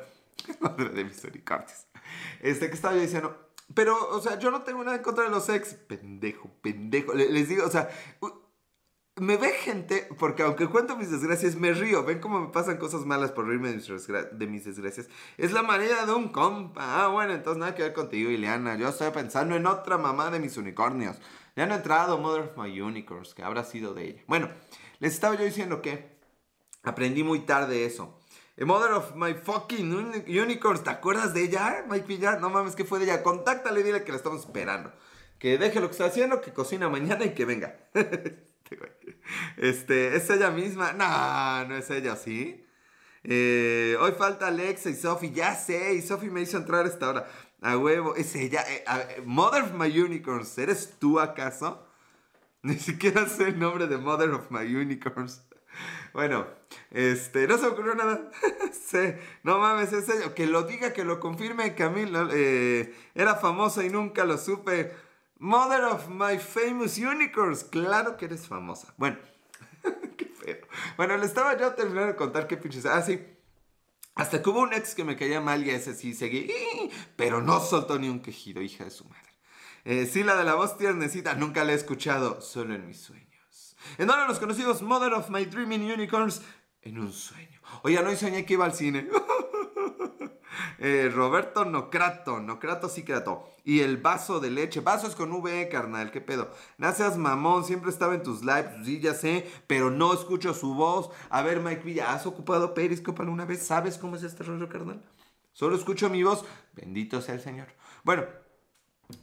Madre 0.60 0.90
de 0.90 1.04
misericordias. 1.04 1.86
Este 2.40 2.68
que 2.68 2.74
estaba 2.74 2.94
yo 2.94 3.00
diciendo. 3.00 3.38
Pero, 3.74 3.96
o 4.10 4.20
sea, 4.20 4.38
yo 4.38 4.50
no 4.50 4.62
tengo 4.62 4.84
nada 4.84 4.98
en 4.98 5.02
contra 5.02 5.24
de 5.24 5.30
los 5.30 5.48
ex. 5.48 5.74
Pendejo, 5.74 6.50
pendejo. 6.60 7.14
Les 7.14 7.48
digo, 7.48 7.64
o 7.64 7.70
sea, 7.70 7.88
me 9.16 9.36
ve 9.36 9.50
gente, 9.50 10.08
porque 10.18 10.42
aunque 10.42 10.66
cuento 10.66 10.96
mis 10.96 11.10
desgracias, 11.10 11.56
me 11.56 11.72
río. 11.72 12.04
Ven 12.04 12.20
cómo 12.20 12.40
me 12.40 12.48
pasan 12.48 12.76
cosas 12.76 13.06
malas 13.06 13.32
por 13.32 13.46
reírme 13.46 13.68
de 13.68 14.46
mis, 14.46 14.64
desgracias. 14.64 15.08
Es 15.38 15.52
la 15.52 15.62
manera 15.62 16.04
de 16.04 16.12
un 16.12 16.28
compa. 16.28 17.04
Ah, 17.04 17.08
bueno, 17.08 17.32
entonces 17.32 17.58
nada 17.58 17.74
que 17.74 17.82
ver 17.82 17.94
contigo, 17.94 18.30
Ileana. 18.30 18.76
Yo 18.76 18.88
estoy 18.88 19.10
pensando 19.10 19.56
en 19.56 19.66
otra 19.66 19.96
mamá 19.96 20.30
de 20.30 20.40
mis 20.40 20.56
unicornios. 20.58 21.18
Ya 21.56 21.66
no 21.66 21.74
he 21.74 21.76
entrado 21.76 22.18
Mother 22.18 22.42
of 22.42 22.58
My 22.58 22.80
Unicorns, 22.80 23.34
que 23.34 23.42
habrá 23.42 23.64
sido 23.64 23.94
de 23.94 24.10
ella. 24.10 24.22
Bueno, 24.26 24.50
les 24.98 25.14
estaba 25.14 25.36
yo 25.36 25.44
diciendo 25.44 25.80
que 25.80 26.13
aprendí 26.84 27.24
muy 27.24 27.40
tarde 27.40 27.84
eso. 27.84 28.20
The 28.56 28.64
Mother 28.64 28.92
of 28.92 29.16
My 29.16 29.34
Fucking 29.34 29.92
Unicorns. 30.28 30.84
¿Te 30.84 30.90
acuerdas 30.90 31.34
de 31.34 31.42
ella, 31.42 31.84
Mike? 31.90 32.38
No 32.40 32.50
mames, 32.50 32.76
que 32.76 32.84
fue 32.84 33.00
de 33.00 33.06
ella. 33.06 33.22
Contáctale 33.22 33.80
y 33.80 33.82
dile 33.82 34.04
que 34.04 34.12
la 34.12 34.18
estamos 34.18 34.40
esperando. 34.40 34.92
Que 35.38 35.58
deje 35.58 35.80
lo 35.80 35.88
que 35.88 35.92
está 35.92 36.06
haciendo, 36.06 36.40
que 36.40 36.52
cocina 36.52 36.88
mañana 36.88 37.24
y 37.24 37.34
que 37.34 37.44
venga. 37.44 37.76
Este, 39.56 40.16
¿es 40.16 40.28
ella 40.28 40.50
misma? 40.50 40.92
No, 40.92 41.66
no 41.66 41.76
es 41.76 41.88
ella, 41.90 42.16
¿sí? 42.16 42.66
Eh, 43.22 43.96
hoy 44.00 44.12
falta 44.12 44.48
Alexa 44.48 44.90
y 44.90 44.94
Sophie, 44.94 45.32
ya 45.32 45.54
sé, 45.54 45.94
y 45.94 46.02
Sophie 46.02 46.30
me 46.30 46.42
hizo 46.42 46.58
entrar 46.58 46.84
a 46.84 46.88
esta 46.88 47.08
hora. 47.08 47.26
A 47.62 47.78
huevo, 47.78 48.14
es 48.16 48.34
ella. 48.34 48.62
Eh, 48.68 49.22
Mother 49.24 49.62
of 49.62 49.72
My 49.72 49.98
Unicorns, 49.98 50.58
¿eres 50.58 50.96
tú 50.98 51.18
acaso? 51.18 51.86
Ni 52.62 52.76
siquiera 52.76 53.26
sé 53.26 53.48
el 53.48 53.58
nombre 53.58 53.86
de 53.86 53.96
Mother 53.96 54.30
of 54.30 54.50
My 54.50 54.64
Unicorns. 54.74 55.42
Bueno, 56.14 56.46
este, 56.92 57.48
no 57.48 57.56
se 57.58 57.64
me 57.64 57.68
ocurrió 57.70 57.96
nada. 57.96 58.30
sí, 58.72 59.14
no 59.42 59.58
mames, 59.58 59.92
es 59.92 60.08
ella. 60.08 60.32
Que 60.32 60.46
lo 60.46 60.62
diga, 60.62 60.92
que 60.92 61.04
lo 61.04 61.18
confirme, 61.18 61.74
Camilo. 61.74 62.28
Eh, 62.32 62.94
era 63.16 63.34
famosa 63.34 63.84
y 63.84 63.90
nunca 63.90 64.24
lo 64.24 64.38
supe. 64.38 64.94
Mother 65.40 65.82
of 65.82 66.08
my 66.08 66.38
famous 66.38 66.98
unicorns. 66.98 67.64
Claro 67.64 68.16
que 68.16 68.26
eres 68.26 68.46
famosa. 68.46 68.94
Bueno, 68.96 69.18
qué 70.16 70.26
feo. 70.26 70.58
Bueno, 70.96 71.16
le 71.16 71.26
estaba 71.26 71.58
yo 71.58 71.74
terminando 71.74 72.12
de 72.12 72.16
contar 72.16 72.46
qué 72.46 72.56
pinches. 72.56 72.86
Ah, 72.86 73.02
sí. 73.02 73.20
Hasta 74.14 74.40
que 74.40 74.48
hubo 74.48 74.60
un 74.60 74.72
ex 74.72 74.94
que 74.94 75.02
me 75.02 75.16
caía 75.16 75.40
mal 75.40 75.66
y 75.66 75.70
ese 75.70 75.94
sí 75.94 76.14
seguí. 76.14 76.48
Pero 77.16 77.42
no 77.42 77.58
soltó 77.58 77.98
ni 77.98 78.08
un 78.08 78.22
quejido, 78.22 78.62
hija 78.62 78.84
de 78.84 78.92
su 78.92 79.04
madre. 79.06 79.34
Eh, 79.84 80.06
sí, 80.06 80.22
la 80.22 80.36
de 80.36 80.44
la 80.44 80.54
voz 80.54 80.78
tiernecita, 80.78 81.34
nunca 81.34 81.64
la 81.64 81.72
he 81.72 81.74
escuchado, 81.74 82.40
solo 82.40 82.76
en 82.76 82.86
mis 82.86 83.00
sueños. 83.00 83.33
En 83.98 84.06
donde 84.06 84.26
los 84.26 84.38
conocidos 84.38 84.82
Mother 84.82 85.12
of 85.14 85.30
My 85.30 85.44
Dreaming 85.44 85.92
Unicorns, 85.92 86.42
en 86.82 86.98
un 86.98 87.12
sueño. 87.12 87.60
Oye, 87.82 88.00
no 88.02 88.14
soñé 88.14 88.44
que 88.44 88.54
iba 88.54 88.64
al 88.64 88.74
cine. 88.74 89.08
Eh, 90.78 91.10
Roberto 91.12 91.64
Nocrato, 91.64 92.40
Nocrato 92.40 92.88
sí 92.88 93.04
Crato. 93.04 93.48
Y 93.64 93.80
el 93.80 93.96
vaso 93.96 94.38
de 94.38 94.50
leche. 94.50 94.80
Vasos 94.80 95.14
con 95.14 95.32
V, 95.32 95.68
carnal, 95.68 96.10
qué 96.10 96.20
pedo. 96.20 96.50
Nacias 96.78 97.16
mamón, 97.16 97.64
siempre 97.64 97.90
estaba 97.90 98.14
en 98.14 98.22
tus 98.22 98.42
lives, 98.42 98.84
sí, 98.84 99.00
ya 99.00 99.14
sé, 99.14 99.50
pero 99.66 99.90
no 99.90 100.12
escucho 100.12 100.52
su 100.52 100.74
voz. 100.74 101.10
A 101.30 101.42
ver, 101.42 101.60
Mike 101.60 101.82
Villa, 101.84 102.12
¿has 102.12 102.26
ocupado 102.26 102.74
Periscope 102.74 103.22
alguna 103.22 103.46
vez? 103.46 103.66
¿Sabes 103.66 103.96
cómo 103.96 104.16
es 104.16 104.22
este 104.22 104.42
rollo, 104.42 104.68
carnal? 104.68 105.02
Solo 105.52 105.76
escucho 105.76 106.10
mi 106.10 106.22
voz. 106.22 106.44
Bendito 106.74 107.22
sea 107.22 107.36
el 107.36 107.40
Señor. 107.40 107.68
Bueno, 108.02 108.24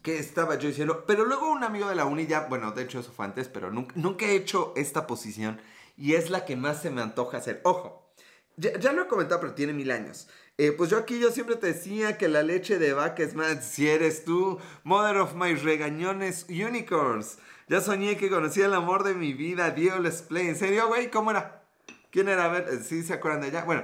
¿qué 0.02 0.20
estaba 0.20 0.56
yo 0.56 0.67
diciendo? 0.67 1.06
Pero 1.06 1.26
luego 1.26 1.52
un 1.52 1.63
amigo 1.63 1.88
de 1.89 1.96
la 1.96 2.06
uni 2.06 2.28
ya, 2.28 2.41
bueno, 2.41 2.72
de 2.72 2.84
hecho 2.84 3.00
eso 3.00 3.12
fue 3.12 3.26
antes, 3.26 3.48
pero 3.48 3.72
nunca, 3.72 3.94
nunca 3.96 4.26
he 4.26 4.36
hecho 4.36 4.74
esta 4.76 5.08
posición 5.08 5.62
y 5.98 6.15
es 6.15 6.30
la 6.30 6.46
que 6.46 6.56
más 6.56 6.82
se 6.82 6.89
me 6.89 7.02
antoja 7.02 7.38
hacer. 7.38 7.62
Ojo, 7.63 8.12
ya, 8.58 8.78
ya, 8.80 8.91
lo 8.91 9.04
he 9.04 9.08
comentado, 9.08 9.41
pero 9.41 9.54
tiene 9.54 9.74
mil 9.74 9.91
años. 9.91 10.28
Eh, 10.58 10.72
pues 10.72 10.89
yo 10.89 10.98
aquí 10.98 11.20
yo 11.20 11.32
siempre 11.32 11.56
te 11.56 11.67
decía 11.67 12.17
que 12.17 12.28
la 12.28 12.44
leche 12.44 12.78
de 12.78 12.94
vaca 12.94 13.24
es 13.24 13.34
más, 13.34 13.65
si 13.65 13.88
eres 13.88 14.26
tú, 14.26 14.60
mother 14.84 15.17
of 15.17 15.36
my 15.36 15.56
regañones 15.56 16.46
unicorns. 16.50 17.38
Ya 17.67 17.82
soñé 17.82 18.17
que 18.17 18.30
conocía 18.30 18.65
el 18.65 18.74
amor 18.74 19.04
de 19.04 19.13
mi 19.13 19.34
vida, 19.34 19.72
Dios 19.72 20.24
play. 20.24 20.48
¿En 20.48 20.58
serio, 20.58 20.88
güey? 20.88 21.10
¿Cómo 21.10 21.32
era? 21.32 21.63
¿Quién 22.12 22.28
era? 22.28 22.46
A 22.46 22.48
ver, 22.50 22.67
eh, 22.70 22.80
¿sí 22.84 23.02
se 23.04 23.13
acuerdan 23.13 23.41
de 23.41 23.48
ella? 23.48 23.63
Bueno, 23.63 23.84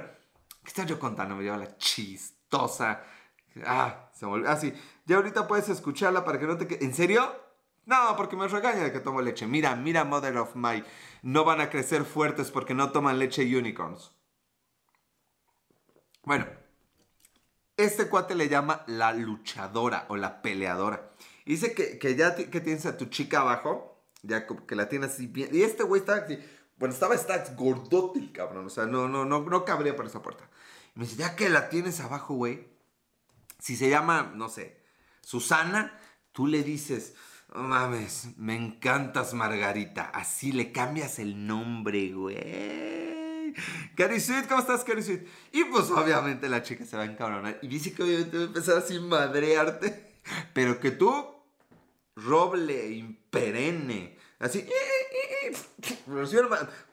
¿qué 0.62 0.68
estaba 0.68 0.86
yo 0.86 0.98
contando? 0.98 1.34
Me 1.34 1.42
lleva 1.42 1.56
la 1.56 1.76
chistosa. 1.78 3.02
Ah, 3.64 4.10
se 4.12 4.26
volvió. 4.26 4.50
Ah, 4.50 4.56
sí. 4.56 4.72
Ya 5.08 5.16
ahorita 5.16 5.48
puedes 5.48 5.70
escucharla 5.70 6.24
para 6.24 6.38
que 6.38 6.46
no 6.46 6.58
te... 6.58 6.84
¿En 6.84 6.94
serio? 6.94 7.34
No, 7.86 8.14
porque 8.16 8.36
me 8.36 8.46
regaña 8.46 8.84
de 8.84 8.92
que 8.92 9.00
tomo 9.00 9.22
leche. 9.22 9.46
Mira, 9.46 9.74
mira, 9.74 10.04
mother 10.04 10.36
of 10.36 10.54
my... 10.54 10.84
No 11.22 11.44
van 11.44 11.62
a 11.62 11.70
crecer 11.70 12.04
fuertes 12.04 12.50
porque 12.50 12.74
no 12.74 12.92
toman 12.92 13.18
leche 13.18 13.42
unicorns. 13.42 14.12
Bueno, 16.24 16.46
este 17.78 18.08
cuate 18.08 18.34
le 18.34 18.50
llama 18.50 18.84
la 18.86 19.14
luchadora 19.14 20.04
o 20.10 20.16
la 20.16 20.42
peleadora. 20.42 21.10
dice 21.46 21.72
que, 21.72 22.14
ya 22.14 22.34
que 22.34 22.60
tienes 22.60 22.84
a 22.84 22.98
tu 22.98 23.06
chica 23.06 23.40
abajo, 23.40 24.04
ya 24.20 24.46
que 24.46 24.74
la 24.74 24.90
tienes 24.90 25.12
así 25.12 25.26
bien. 25.26 25.48
Y 25.54 25.62
este 25.62 25.84
güey 25.84 26.00
está 26.00 26.16
así, 26.16 26.38
bueno, 26.76 26.92
estaba 26.92 27.14
está 27.14 27.42
gordote 27.54 28.30
cabrón, 28.30 28.66
o 28.66 28.70
sea, 28.70 28.84
no, 28.84 29.08
no, 29.08 29.24
no, 29.24 29.40
no 29.40 29.64
cabría 29.64 29.96
por 29.96 30.04
esa 30.04 30.20
puerta. 30.20 30.50
Y 30.94 30.98
me 30.98 31.06
dice, 31.06 31.16
ya 31.16 31.34
que 31.34 31.48
la 31.48 31.70
tienes 31.70 32.00
abajo, 32.00 32.34
güey, 32.34 32.68
si 33.58 33.74
se 33.74 33.88
llama, 33.88 34.32
no 34.34 34.50
sé, 34.50 34.77
Susana, 35.28 35.92
tú 36.32 36.46
le 36.46 36.62
dices, 36.62 37.12
mames, 37.54 38.28
me 38.38 38.56
encantas 38.56 39.34
Margarita. 39.34 40.04
Así 40.04 40.52
le 40.52 40.72
cambias 40.72 41.18
el 41.18 41.46
nombre, 41.46 42.14
güey. 42.14 43.54
Cari 43.94 44.22
¿cómo 44.48 44.62
estás, 44.62 44.84
Cari? 44.84 45.02
Y 45.52 45.64
pues 45.64 45.90
obviamente 45.90 46.48
la 46.48 46.62
chica 46.62 46.86
se 46.86 46.96
va 46.96 47.02
a 47.02 47.06
encabronar. 47.06 47.58
Y 47.60 47.68
dice 47.68 47.92
que 47.92 48.04
obviamente 48.04 48.38
va 48.38 48.44
a 48.44 48.46
empezar 48.46 48.78
así 48.78 48.98
madrearte. 49.00 50.14
Pero 50.54 50.80
que 50.80 50.92
tú, 50.92 51.26
roble, 52.16 52.92
imperenne. 52.92 54.16
Así. 54.38 54.66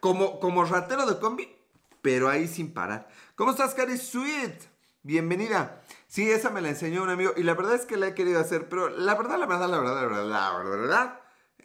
Como, 0.02 0.42
como 0.42 0.66
ratero 0.66 1.06
de 1.06 1.20
combi, 1.20 1.56
pero 2.02 2.28
ahí 2.28 2.50
sin 2.50 2.74
parar. 2.74 3.08
¿Cómo 3.36 3.52
estás, 3.52 3.74
Cari 3.74 3.98
Sweet? 3.98 4.76
Bienvenida. 5.04 5.84
Sí, 6.16 6.32
esa 6.32 6.50
me 6.50 6.62
la 6.62 6.70
enseñó 6.70 7.04
un 7.04 7.10
amigo 7.10 7.34
y 7.36 7.44
la 7.44 7.56
verdad 7.56 7.76
es 7.76 7.86
que 7.86 7.98
la 7.98 8.08
he 8.08 8.14
querido 8.14 8.40
hacer, 8.40 8.70
pero 8.70 8.88
la 8.88 9.16
verdad, 9.16 9.38
la 9.38 9.48
verdad, 9.48 9.68
la 9.68 9.80
verdad, 9.80 9.96
la 9.96 10.08
verdad, 10.08 10.26
la 10.26 10.60
verdad, 10.64 11.20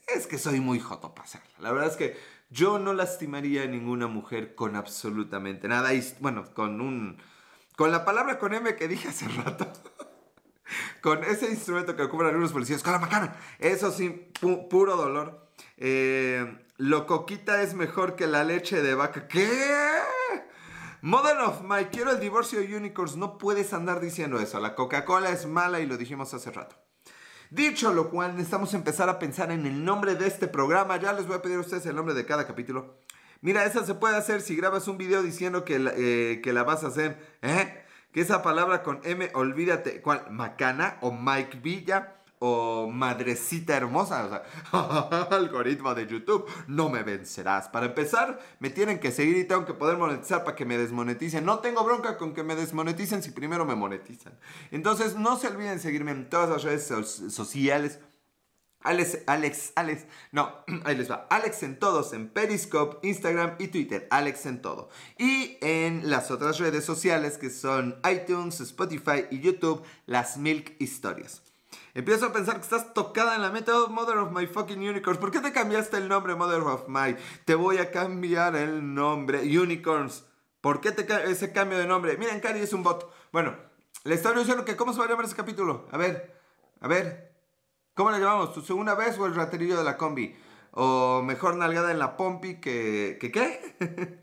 es 0.08 0.26
que 0.26 0.38
soy 0.38 0.58
muy 0.58 0.80
joto 0.80 1.14
para 1.14 1.24
hacerla. 1.24 1.54
La 1.60 1.70
verdad 1.70 1.88
es 1.88 1.96
que 1.96 2.18
yo 2.48 2.80
no 2.80 2.92
lastimaría 2.92 3.62
a 3.62 3.66
ninguna 3.66 4.08
mujer 4.08 4.56
con 4.56 4.74
absolutamente 4.74 5.68
nada. 5.68 5.94
Y 5.94 6.02
bueno, 6.18 6.52
con 6.52 6.80
un. 6.80 7.18
Con 7.76 7.92
la 7.92 8.04
palabra 8.04 8.40
con 8.40 8.52
M 8.52 8.74
que 8.74 8.88
dije 8.88 9.06
hace 9.06 9.28
rato. 9.28 9.72
con 11.00 11.22
ese 11.22 11.48
instrumento 11.48 11.94
que 11.94 12.02
ocupan 12.02 12.26
algunos 12.26 12.52
policías. 12.52 12.82
Con 12.82 12.94
la 12.94 12.98
macana. 12.98 13.36
Eso 13.60 13.92
sí, 13.92 14.32
puro 14.68 14.96
dolor. 14.96 15.46
Eh, 15.76 16.66
lo 16.76 17.06
coquita 17.06 17.62
es 17.62 17.74
mejor 17.74 18.16
que 18.16 18.26
la 18.26 18.42
leche 18.42 18.82
de 18.82 18.96
vaca. 18.96 19.28
¿Qué? 19.28 19.48
Mother 21.02 21.38
of 21.38 21.62
my, 21.62 21.86
quiero 21.86 22.10
el 22.10 22.20
divorcio 22.20 22.60
de 22.60 22.76
unicorns. 22.76 23.16
No 23.16 23.38
puedes 23.38 23.72
andar 23.72 24.00
diciendo 24.00 24.38
eso. 24.38 24.60
La 24.60 24.74
Coca-Cola 24.74 25.30
es 25.30 25.46
mala 25.46 25.80
y 25.80 25.86
lo 25.86 25.96
dijimos 25.96 26.34
hace 26.34 26.50
rato. 26.50 26.76
Dicho 27.50 27.92
lo 27.92 28.10
cual, 28.10 28.32
necesitamos 28.32 28.74
empezar 28.74 29.08
a 29.08 29.18
pensar 29.18 29.50
en 29.50 29.64
el 29.66 29.84
nombre 29.84 30.14
de 30.14 30.26
este 30.26 30.46
programa. 30.46 30.98
Ya 30.98 31.12
les 31.12 31.26
voy 31.26 31.36
a 31.36 31.42
pedir 31.42 31.56
a 31.56 31.60
ustedes 31.60 31.86
el 31.86 31.96
nombre 31.96 32.14
de 32.14 32.26
cada 32.26 32.46
capítulo. 32.46 32.98
Mira, 33.40 33.64
esa 33.64 33.84
se 33.84 33.94
puede 33.94 34.16
hacer 34.16 34.42
si 34.42 34.54
grabas 34.54 34.88
un 34.88 34.98
video 34.98 35.22
diciendo 35.22 35.64
que 35.64 35.78
la, 35.78 35.92
eh, 35.96 36.40
que 36.42 36.52
la 36.52 36.64
vas 36.64 36.84
a 36.84 36.88
hacer. 36.88 37.18
¿eh? 37.40 37.82
Que 38.12 38.20
esa 38.20 38.42
palabra 38.42 38.82
con 38.82 39.00
M, 39.04 39.30
olvídate. 39.34 40.02
¿Cuál? 40.02 40.30
Macana 40.30 40.98
o 41.00 41.12
Mike 41.12 41.60
Villa 41.62 42.19
o 42.42 42.88
madrecita 42.90 43.76
hermosa, 43.76 44.24
o 44.24 44.28
sea, 44.30 45.22
algoritmo 45.30 45.94
de 45.94 46.06
YouTube, 46.06 46.46
no 46.66 46.88
me 46.88 47.02
vencerás. 47.02 47.68
Para 47.68 47.86
empezar, 47.86 48.40
me 48.60 48.70
tienen 48.70 48.98
que 48.98 49.12
seguir 49.12 49.36
y 49.36 49.44
tengo 49.44 49.66
que 49.66 49.74
poder 49.74 49.98
monetizar 49.98 50.42
para 50.42 50.56
que 50.56 50.64
me 50.64 50.78
desmoneticen. 50.78 51.44
No 51.44 51.58
tengo 51.58 51.84
bronca 51.84 52.16
con 52.16 52.32
que 52.32 52.42
me 52.42 52.56
desmoneticen 52.56 53.22
si 53.22 53.30
primero 53.30 53.66
me 53.66 53.74
monetizan. 53.74 54.38
Entonces, 54.70 55.16
no 55.16 55.36
se 55.36 55.48
olviden 55.48 55.80
seguirme 55.80 56.12
en 56.12 56.30
todas 56.30 56.48
las 56.48 56.62
redes 56.62 56.86
sociales. 56.86 58.00
Alex, 58.82 59.18
Alex, 59.26 59.72
Alex, 59.76 60.06
no, 60.32 60.64
ahí 60.84 60.96
les 60.96 61.10
va. 61.10 61.26
Alex 61.28 61.62
en 61.62 61.78
todos, 61.78 62.14
en 62.14 62.30
Periscope, 62.30 63.06
Instagram 63.06 63.56
y 63.58 63.68
Twitter. 63.68 64.08
Alex 64.10 64.46
en 64.46 64.62
todo. 64.62 64.88
Y 65.18 65.58
en 65.60 66.08
las 66.08 66.30
otras 66.30 66.58
redes 66.58 66.86
sociales 66.86 67.36
que 67.36 67.50
son 67.50 68.00
iTunes, 68.10 68.60
Spotify 68.60 69.26
y 69.30 69.40
YouTube, 69.40 69.82
las 70.06 70.38
Milk 70.38 70.74
Historias. 70.78 71.42
Empiezo 71.94 72.26
a 72.26 72.32
pensar 72.32 72.56
que 72.56 72.62
estás 72.62 72.94
tocada 72.94 73.34
en 73.34 73.42
la 73.42 73.50
mente. 73.50 73.72
Oh, 73.72 73.88
Mother 73.88 74.18
of 74.18 74.32
My 74.32 74.46
fucking 74.46 74.78
Unicorns. 74.78 75.18
¿Por 75.18 75.30
qué 75.30 75.40
te 75.40 75.52
cambiaste 75.52 75.96
el 75.96 76.08
nombre 76.08 76.34
Mother 76.34 76.60
of 76.60 76.88
My? 76.88 77.16
Te 77.44 77.54
voy 77.54 77.78
a 77.78 77.90
cambiar 77.90 78.54
el 78.56 78.94
nombre. 78.94 79.40
Unicorns. 79.40 80.24
¿Por 80.60 80.80
qué 80.80 80.92
te 80.92 81.06
ese 81.30 81.52
cambio 81.52 81.78
de 81.78 81.86
nombre? 81.86 82.16
Miren, 82.16 82.40
Cari 82.40 82.60
es 82.60 82.72
un 82.72 82.82
bot. 82.82 83.12
Bueno, 83.32 83.56
le 84.04 84.14
estaba 84.14 84.38
diciendo 84.38 84.64
que 84.64 84.76
cómo 84.76 84.92
se 84.92 84.98
va 84.98 85.06
a 85.06 85.08
llamar 85.08 85.24
ese 85.24 85.36
capítulo. 85.36 85.88
A 85.90 85.96
ver, 85.96 86.38
a 86.80 86.88
ver. 86.88 87.34
¿Cómo 87.94 88.10
le 88.10 88.18
llamamos? 88.18 88.52
¿Tu 88.52 88.62
segunda 88.62 88.94
vez 88.94 89.18
o 89.18 89.26
el 89.26 89.34
raterillo 89.34 89.76
de 89.76 89.84
la 89.84 89.96
combi? 89.96 90.36
O 90.72 91.22
mejor 91.22 91.56
nalgada 91.56 91.90
en 91.90 91.98
la 91.98 92.16
pompi 92.16 92.60
que... 92.60 93.18
¿Que 93.20 93.32
qué? 93.32 94.20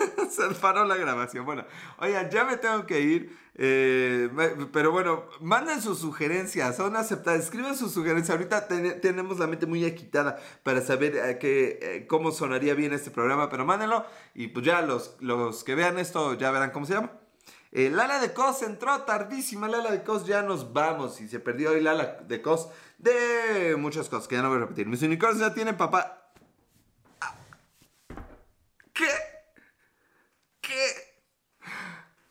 Se 0.30 0.48
paró 0.60 0.84
la 0.84 0.96
grabación. 0.96 1.44
Bueno, 1.44 1.64
oigan, 1.98 2.30
ya 2.30 2.44
me 2.44 2.56
tengo 2.56 2.86
que 2.86 3.00
ir. 3.00 3.38
Eh, 3.62 4.30
pero 4.72 4.90
bueno, 4.90 5.26
manden 5.42 5.82
sus 5.82 5.98
sugerencias, 5.98 6.76
son 6.76 6.96
aceptadas. 6.96 7.44
Escriben 7.44 7.76
sus 7.76 7.92
sugerencias. 7.92 8.30
Ahorita 8.30 8.66
tenemos 9.02 9.38
la 9.38 9.46
mente 9.46 9.66
muy 9.66 9.84
agitada 9.84 10.40
para 10.62 10.80
saber 10.80 11.14
eh, 11.14 11.38
eh, 11.42 12.06
cómo 12.08 12.32
sonaría 12.32 12.72
bien 12.72 12.94
este 12.94 13.10
programa. 13.10 13.50
Pero 13.50 13.66
mándenlo 13.66 14.06
y 14.34 14.48
pues 14.48 14.64
ya 14.64 14.80
los, 14.80 15.16
los 15.20 15.62
que 15.62 15.74
vean 15.74 15.98
esto 15.98 16.38
ya 16.38 16.50
verán 16.50 16.70
cómo 16.70 16.86
se 16.86 16.94
llama. 16.94 17.12
Lala 17.72 18.18
de 18.18 18.32
Cos 18.32 18.62
entró 18.62 19.02
tardísima. 19.02 19.68
Lala 19.68 19.90
de 19.90 20.02
Cos, 20.04 20.24
ya 20.24 20.40
nos 20.40 20.72
vamos. 20.72 21.20
Y 21.20 21.28
se 21.28 21.38
perdió 21.38 21.72
hoy 21.72 21.82
Lala 21.82 22.18
de 22.26 22.40
Cos 22.40 22.70
de 22.96 23.76
muchas 23.76 24.08
cosas 24.08 24.26
que 24.26 24.36
ya 24.36 24.42
no 24.42 24.48
voy 24.48 24.56
a 24.56 24.60
repetir. 24.62 24.86
Mis 24.86 25.02
unicornios 25.02 25.46
ya 25.46 25.52
tienen 25.52 25.76
papá. 25.76 26.32
¿Qué? 28.94 29.04
¿Qué? 29.04 29.29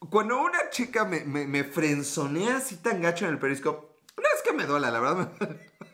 Cuando 0.10 0.42
una 0.42 0.70
chica 0.70 1.06
me, 1.06 1.24
me, 1.24 1.64
frenzonea 1.64 2.58
así 2.58 2.78
tan 2.78 3.02
gacho 3.02 3.26
en 3.26 3.32
el 3.32 3.40
periscope, 3.40 3.88
no 4.18 4.24
es 4.36 4.42
que 4.44 4.54
me 4.54 4.66
duela, 4.66 4.92
la 4.92 5.00
verdad. 5.00 5.32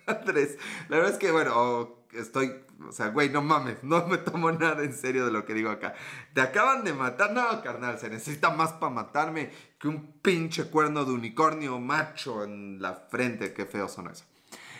Andrés, 0.07 0.57
la 0.89 0.97
verdad 0.97 1.13
es 1.13 1.19
que, 1.19 1.31
bueno, 1.31 2.05
estoy, 2.13 2.53
o 2.87 2.91
sea, 2.91 3.09
güey, 3.09 3.29
no 3.29 3.41
mames, 3.41 3.83
no 3.83 4.07
me 4.07 4.17
tomo 4.17 4.51
nada 4.51 4.83
en 4.83 4.93
serio 4.93 5.25
de 5.25 5.31
lo 5.31 5.45
que 5.45 5.53
digo 5.53 5.69
acá. 5.69 5.95
Te 6.33 6.41
acaban 6.41 6.83
de 6.83 6.93
matar, 6.93 7.33
no, 7.33 7.61
carnal, 7.61 7.99
se 7.99 8.09
necesita 8.09 8.51
más 8.51 8.73
para 8.73 8.91
matarme 8.91 9.51
que 9.79 9.87
un 9.87 10.19
pinche 10.21 10.69
cuerno 10.69 11.05
de 11.05 11.11
unicornio 11.11 11.79
macho 11.79 12.43
en 12.43 12.81
la 12.81 12.93
frente. 12.95 13.53
Qué 13.53 13.65
feo 13.65 13.89
son 13.89 14.09
eso. 14.09 14.25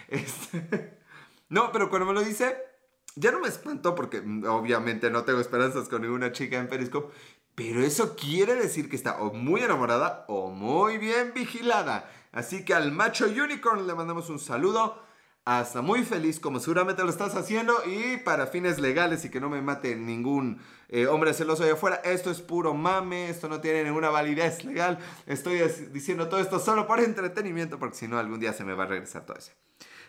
Este, 0.07 0.99
no, 1.49 1.71
pero 1.71 1.89
cuando 1.89 2.05
me 2.05 2.13
lo 2.13 2.21
dice, 2.21 2.57
ya 3.15 3.31
no 3.31 3.39
me 3.39 3.47
espantó 3.47 3.95
porque 3.95 4.21
mm, 4.21 4.45
obviamente 4.45 5.09
no 5.09 5.23
tengo 5.23 5.39
esperanzas 5.39 5.87
con 5.89 6.01
ninguna 6.01 6.31
chica 6.31 6.57
en 6.57 6.67
Periscope. 6.67 7.13
Pero 7.55 7.81
eso 7.81 8.15
quiere 8.17 8.55
decir 8.55 8.89
que 8.89 8.97
está 8.97 9.21
o 9.21 9.33
muy 9.33 9.61
enamorada 9.61 10.25
o 10.27 10.51
muy 10.51 10.97
bien 10.97 11.33
vigilada. 11.33 12.09
Así 12.33 12.65
que 12.65 12.73
al 12.73 12.91
macho 12.91 13.27
unicorn 13.27 13.87
le 13.87 13.95
mandamos 13.95 14.29
un 14.29 14.39
saludo. 14.39 15.01
Hasta 15.45 15.83
muy 15.83 16.03
feliz, 16.03 16.39
como 16.39 16.59
seguramente 16.59 17.03
lo 17.03 17.09
estás 17.09 17.35
haciendo. 17.35 17.73
Y 17.85 18.17
para 18.17 18.47
fines 18.47 18.79
legales 18.79 19.23
y 19.23 19.29
que 19.29 19.39
no 19.39 19.47
me 19.47 19.61
mate 19.61 19.95
ningún 19.95 20.59
eh, 20.89 21.07
hombre 21.07 21.33
celoso 21.33 21.63
allá 21.63 21.73
afuera, 21.73 22.01
esto 22.03 22.29
es 22.29 22.41
puro 22.41 22.73
mame. 22.73 23.29
Esto 23.29 23.47
no 23.47 23.61
tiene 23.61 23.85
ninguna 23.85 24.09
validez 24.09 24.65
legal. 24.65 24.99
Estoy 25.25 25.59
diciendo 25.93 26.27
todo 26.27 26.41
esto 26.41 26.59
solo 26.59 26.87
por 26.87 26.99
entretenimiento, 26.99 27.79
porque 27.79 27.95
si 27.95 28.07
no, 28.07 28.17
algún 28.19 28.39
día 28.39 28.51
se 28.51 28.65
me 28.65 28.73
va 28.73 28.83
a 28.83 28.87
regresar 28.87 29.25
todo 29.25 29.37
eso. 29.37 29.51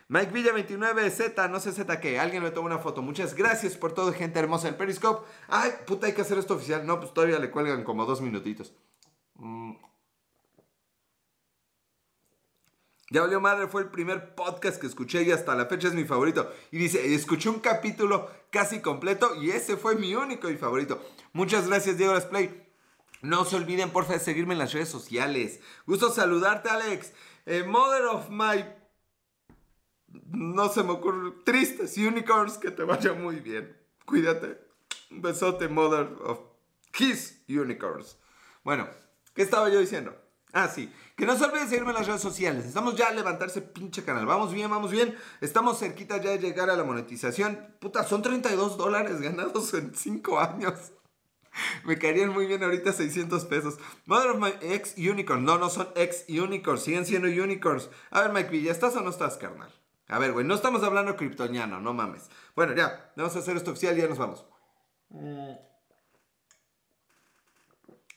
Mike 0.09 0.31
Villa 0.33 0.53
29, 0.53 1.11
Z, 1.11 1.49
no 1.49 1.59
sé 1.59 1.73
Z 1.73 2.01
qué. 2.01 2.21
Alguien 2.21 2.43
me 2.43 2.51
tomó 2.51 2.67
una 2.67 2.79
foto. 2.79 3.03
Muchas 3.03 3.35
gracias 3.35 3.77
por 3.77 3.93
todo, 3.93 4.13
gente 4.13 4.39
hermosa 4.39 4.69
del 4.69 4.77
Periscope. 4.77 5.27
Ay, 5.49 5.73
puta, 5.87 6.07
hay 6.07 6.13
que 6.13 6.23
hacer 6.23 6.39
esto 6.39 6.55
oficial. 6.55 6.87
No, 6.87 7.01
pues 7.01 7.13
todavía 7.13 7.39
le 7.39 7.51
cuelgan 7.51 7.83
como 7.83 8.07
dos 8.07 8.21
minutitos. 8.21 8.73
Mm. 9.35 9.73
Ya 13.11 13.21
valió 13.21 13.41
madre, 13.41 13.69
fue 13.69 13.83
el 13.83 13.89
primer 13.89 14.35
podcast 14.35 14.81
que 14.81 14.87
escuché 14.89 15.23
y 15.23 15.31
hasta 15.31 15.55
la 15.55 15.67
fecha 15.67 15.89
es 15.89 15.95
mi 15.95 16.05
favorito. 16.05 16.53
Y 16.73 16.79
dice, 16.79 17.15
escuché 17.15 17.49
un 17.49 17.61
capítulo 17.61 18.29
casi 18.51 18.81
completo 18.81 19.37
y 19.41 19.51
ese 19.51 19.77
fue 19.77 19.95
mi 19.97 20.15
único 20.15 20.51
y 20.51 20.57
favorito. 20.57 21.01
Muchas 21.33 21.69
gracias, 21.69 21.99
Diego 21.99 22.15
Play. 22.29 22.65
No 23.23 23.45
se 23.45 23.57
olviden, 23.57 23.91
porfa, 23.91 24.15
de 24.15 24.21
seguirme 24.21 24.55
en 24.55 24.59
las 24.59 24.73
redes 24.73 24.89
sociales. 24.89 25.61
Gusto 25.87 26.11
saludarte, 26.11 26.69
Alex. 26.69 27.13
Eh, 27.47 27.63
Mother 27.63 28.07
of 28.07 28.29
My 28.29 28.65
no 30.27 30.69
se 30.69 30.83
me 30.83 30.93
ocurre. 30.93 31.33
Tristes 31.45 31.97
unicorns, 31.97 32.59
que 32.59 32.71
te 32.71 32.85
vaya 32.85 33.13
muy 33.13 33.41
bien. 33.41 33.77
Cuídate. 34.05 34.59
Un 35.11 35.23
besote, 35.23 35.69
mother 35.69 36.09
of 36.25 36.41
Kiss 36.93 37.45
Unicorns. 37.49 38.19
Bueno, 38.65 38.89
¿qué 39.35 39.43
estaba 39.43 39.69
yo 39.69 39.79
diciendo? 39.79 40.17
Ah, 40.53 40.69
sí. 40.69 40.91
Que 41.17 41.27
no 41.27 41.37
se 41.37 41.45
olviden 41.45 41.69
seguirme 41.69 41.91
en 41.91 41.97
las 41.97 42.07
redes 42.07 42.23
sociales. 42.23 42.65
Estamos 42.65 42.97
ya 42.97 43.09
a 43.09 43.13
levantarse 43.13 43.61
pinche 43.61 44.05
canal. 44.05 44.27
Vamos 44.27 44.53
bien, 44.53 44.71
vamos 44.71 44.91
bien. 44.91 45.15
Estamos 45.41 45.79
cerquita 45.79 46.17
ya 46.21 46.31
de 46.31 46.39
llegar 46.39 46.71
a 46.71 46.77
la 46.77 46.85
monetización. 46.85 47.77
Puta, 47.81 48.05
son 48.05 48.23
32 48.23 48.79
dólares 48.79 49.21
ganados 49.21 49.75
en 49.75 49.95
5 49.95 50.41
años. 50.41 50.93
Me 51.85 51.99
caerían 51.99 52.31
muy 52.31 52.47
bien 52.47 52.63
ahorita 52.63 52.93
600 52.93 53.45
pesos. 53.47 53.79
Mother 54.07 54.31
of 54.31 54.39
my 54.39 54.53
ex 54.61 54.95
unicorn. 54.97 55.45
No, 55.45 55.59
no 55.59 55.71
son 55.71 55.89
ex 55.95 56.25
unicorns. 56.29 56.83
Siguen 56.83 57.07
siendo 57.07 57.29
unicorns. 57.29 57.91
A 58.11 58.23
ver, 58.23 58.33
Mike 58.33 58.63
¿ya 58.63 58.73
¿estás 58.73 58.97
o 58.97 59.03
no 59.03 59.11
estás, 59.11 59.37
carnal? 59.37 59.73
A 60.09 60.19
ver, 60.19 60.33
güey, 60.33 60.47
no 60.47 60.55
estamos 60.55 60.83
hablando 60.83 61.17
kryptoniano, 61.17 61.81
no 61.81 61.93
mames. 61.93 62.29
Bueno, 62.55 62.75
ya, 62.75 63.13
vamos 63.17 63.35
a 63.35 63.41
hacer 63.41 63.57
esto 63.57 63.73
oficial 63.73 63.97
ya 63.97 64.07
nos 64.07 64.19
vamos. 64.19 64.45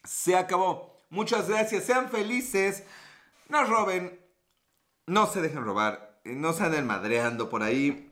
Se 0.04 0.36
acabó. 0.36 1.00
Muchas 1.10 1.50
gracias, 1.50 1.86
sean 1.86 2.10
felices. 2.10 2.84
No 3.48 3.64
roben, 3.66 4.20
no 5.08 5.26
se 5.26 5.42
dejen 5.42 5.66
robar, 5.66 6.22
no 6.24 6.54
se 6.54 6.64
anden 6.64 6.86
madreando 6.86 7.50
por 7.50 7.64
ahí. 7.64 8.12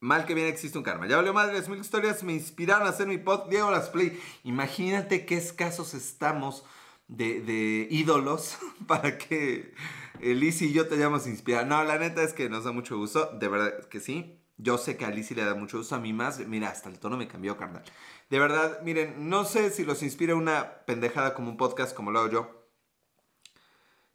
Mal 0.00 0.24
que 0.24 0.32
bien 0.32 0.46
existe 0.46 0.78
un 0.78 0.84
karma. 0.84 1.06
Ya 1.06 1.16
valió 1.16 1.34
madres, 1.34 1.68
mil 1.68 1.78
historias 1.78 2.22
me 2.22 2.32
inspiraron 2.32 2.86
a 2.86 2.90
hacer 2.90 3.06
mi 3.06 3.18
pod 3.18 3.50
Diego 3.50 3.70
Las 3.70 3.90
Play. 3.90 4.18
Imagínate 4.44 5.26
qué 5.26 5.36
escasos 5.36 5.92
estamos 5.92 6.64
de, 7.06 7.42
de 7.42 7.86
ídolos 7.90 8.56
para 8.86 9.18
que 9.18 9.74
Lizzie 10.20 10.68
y 10.68 10.72
yo 10.72 10.86
te 10.86 10.96
llamamos 10.96 11.26
inspirar. 11.26 11.66
No, 11.66 11.82
la 11.84 11.98
neta 11.98 12.22
es 12.22 12.32
que 12.32 12.48
nos 12.48 12.64
da 12.64 12.72
mucho 12.72 12.96
gusto. 12.96 13.30
De 13.38 13.48
verdad 13.48 13.84
que 13.88 14.00
sí. 14.00 14.36
Yo 14.56 14.76
sé 14.76 14.96
que 14.96 15.06
a 15.06 15.10
le 15.10 15.22
da 15.22 15.54
mucho 15.54 15.78
gusto. 15.78 15.94
A 15.94 16.00
mí 16.00 16.12
más. 16.12 16.38
Mira, 16.46 16.68
hasta 16.68 16.88
el 16.88 16.98
tono 16.98 17.16
me 17.16 17.28
cambió, 17.28 17.56
carnal. 17.56 17.82
De 18.28 18.38
verdad, 18.38 18.80
miren, 18.82 19.28
no 19.28 19.44
sé 19.44 19.70
si 19.70 19.84
los 19.84 20.02
inspira 20.02 20.34
una 20.34 20.84
pendejada 20.84 21.34
como 21.34 21.50
un 21.50 21.56
podcast 21.56 21.94
como 21.94 22.10
lo 22.10 22.20
hago 22.20 22.30
yo. 22.30 22.60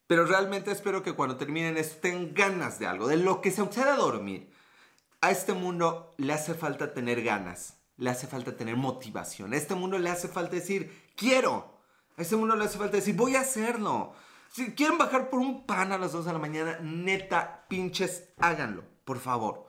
Pero 0.07 0.25
realmente 0.25 0.71
espero 0.71 1.01
que 1.01 1.13
cuando 1.13 1.37
terminen 1.37 1.77
esto 1.77 1.97
tengan 2.01 2.33
ganas 2.33 2.79
de 2.79 2.85
algo, 2.85 3.07
de 3.07 3.17
lo 3.17 3.41
que 3.41 3.51
se 3.51 3.65
sea 3.71 3.95
dormir. 3.95 4.51
A 5.21 5.31
este 5.31 5.53
mundo 5.53 6.13
le 6.17 6.33
hace 6.33 6.53
falta 6.53 6.93
tener 6.93 7.23
ganas, 7.23 7.77
le 7.97 8.11
hace 8.11 8.27
falta 8.27 8.55
tener 8.55 8.75
motivación. 8.75 9.53
A 9.53 9.57
este 9.57 9.73
mundo 9.73 9.97
le 9.97 10.11
hace 10.11 10.27
falta 10.27 10.55
decir, 10.55 11.09
quiero. 11.15 11.79
A 12.17 12.21
este 12.21 12.35
mundo 12.35 12.55
le 12.55 12.65
hace 12.65 12.77
falta 12.77 12.97
decir, 12.97 13.15
voy 13.15 13.35
a 13.35 13.41
hacerlo. 13.41 14.13
Si 14.55 14.73
quieren 14.73 14.97
bajar 14.97 15.29
por 15.29 15.41
un 15.41 15.65
pan 15.65 15.91
a 15.91 15.97
las 15.97 16.13
2 16.13 16.23
de 16.23 16.31
la 16.31 16.39
mañana, 16.39 16.79
neta, 16.81 17.65
pinches, 17.67 18.29
háganlo, 18.37 18.85
por 19.03 19.19
favor. 19.19 19.67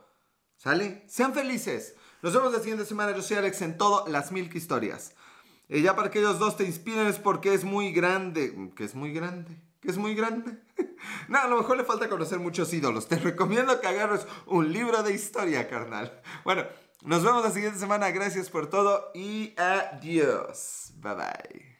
¿Sale? 0.55 1.03
Sean 1.09 1.33
felices. 1.33 1.95
Nos 2.21 2.33
vemos 2.33 2.53
la 2.53 2.59
siguiente 2.59 2.85
semana. 2.85 3.13
Yo 3.13 3.21
soy 3.21 3.35
Alex 3.35 3.61
en 3.63 3.77
todo, 3.77 4.07
las 4.07 4.31
Milk 4.31 4.55
Historias. 4.55 5.13
Y 5.67 5.81
ya 5.81 5.93
para 5.97 6.09
que 6.09 6.19
ellos 6.19 6.39
dos 6.39 6.55
te 6.55 6.63
inspiren 6.63 7.05
es 7.05 7.19
porque 7.19 7.53
es 7.53 7.65
muy 7.65 7.91
grande. 7.91 8.71
Que 8.77 8.85
es 8.85 8.95
muy 8.95 9.11
grande. 9.11 9.61
Que 9.81 9.91
es 9.91 9.97
muy 9.97 10.15
grande. 10.15 10.57
no, 11.27 11.37
a 11.37 11.49
lo 11.49 11.57
mejor 11.57 11.75
le 11.75 11.83
falta 11.83 12.07
conocer 12.07 12.39
muchos 12.39 12.73
ídolos. 12.73 13.09
Te 13.09 13.17
recomiendo 13.17 13.81
que 13.81 13.87
agarres 13.87 14.25
un 14.45 14.71
libro 14.71 15.03
de 15.03 15.13
historia, 15.13 15.67
carnal. 15.67 16.21
Bueno, 16.45 16.63
nos 17.01 17.25
vemos 17.25 17.43
la 17.43 17.51
siguiente 17.51 17.77
semana. 17.77 18.09
Gracias 18.11 18.49
por 18.49 18.69
todo 18.69 19.11
y 19.13 19.53
adiós. 19.57 20.93
Bye 20.95 21.15
bye. 21.15 21.77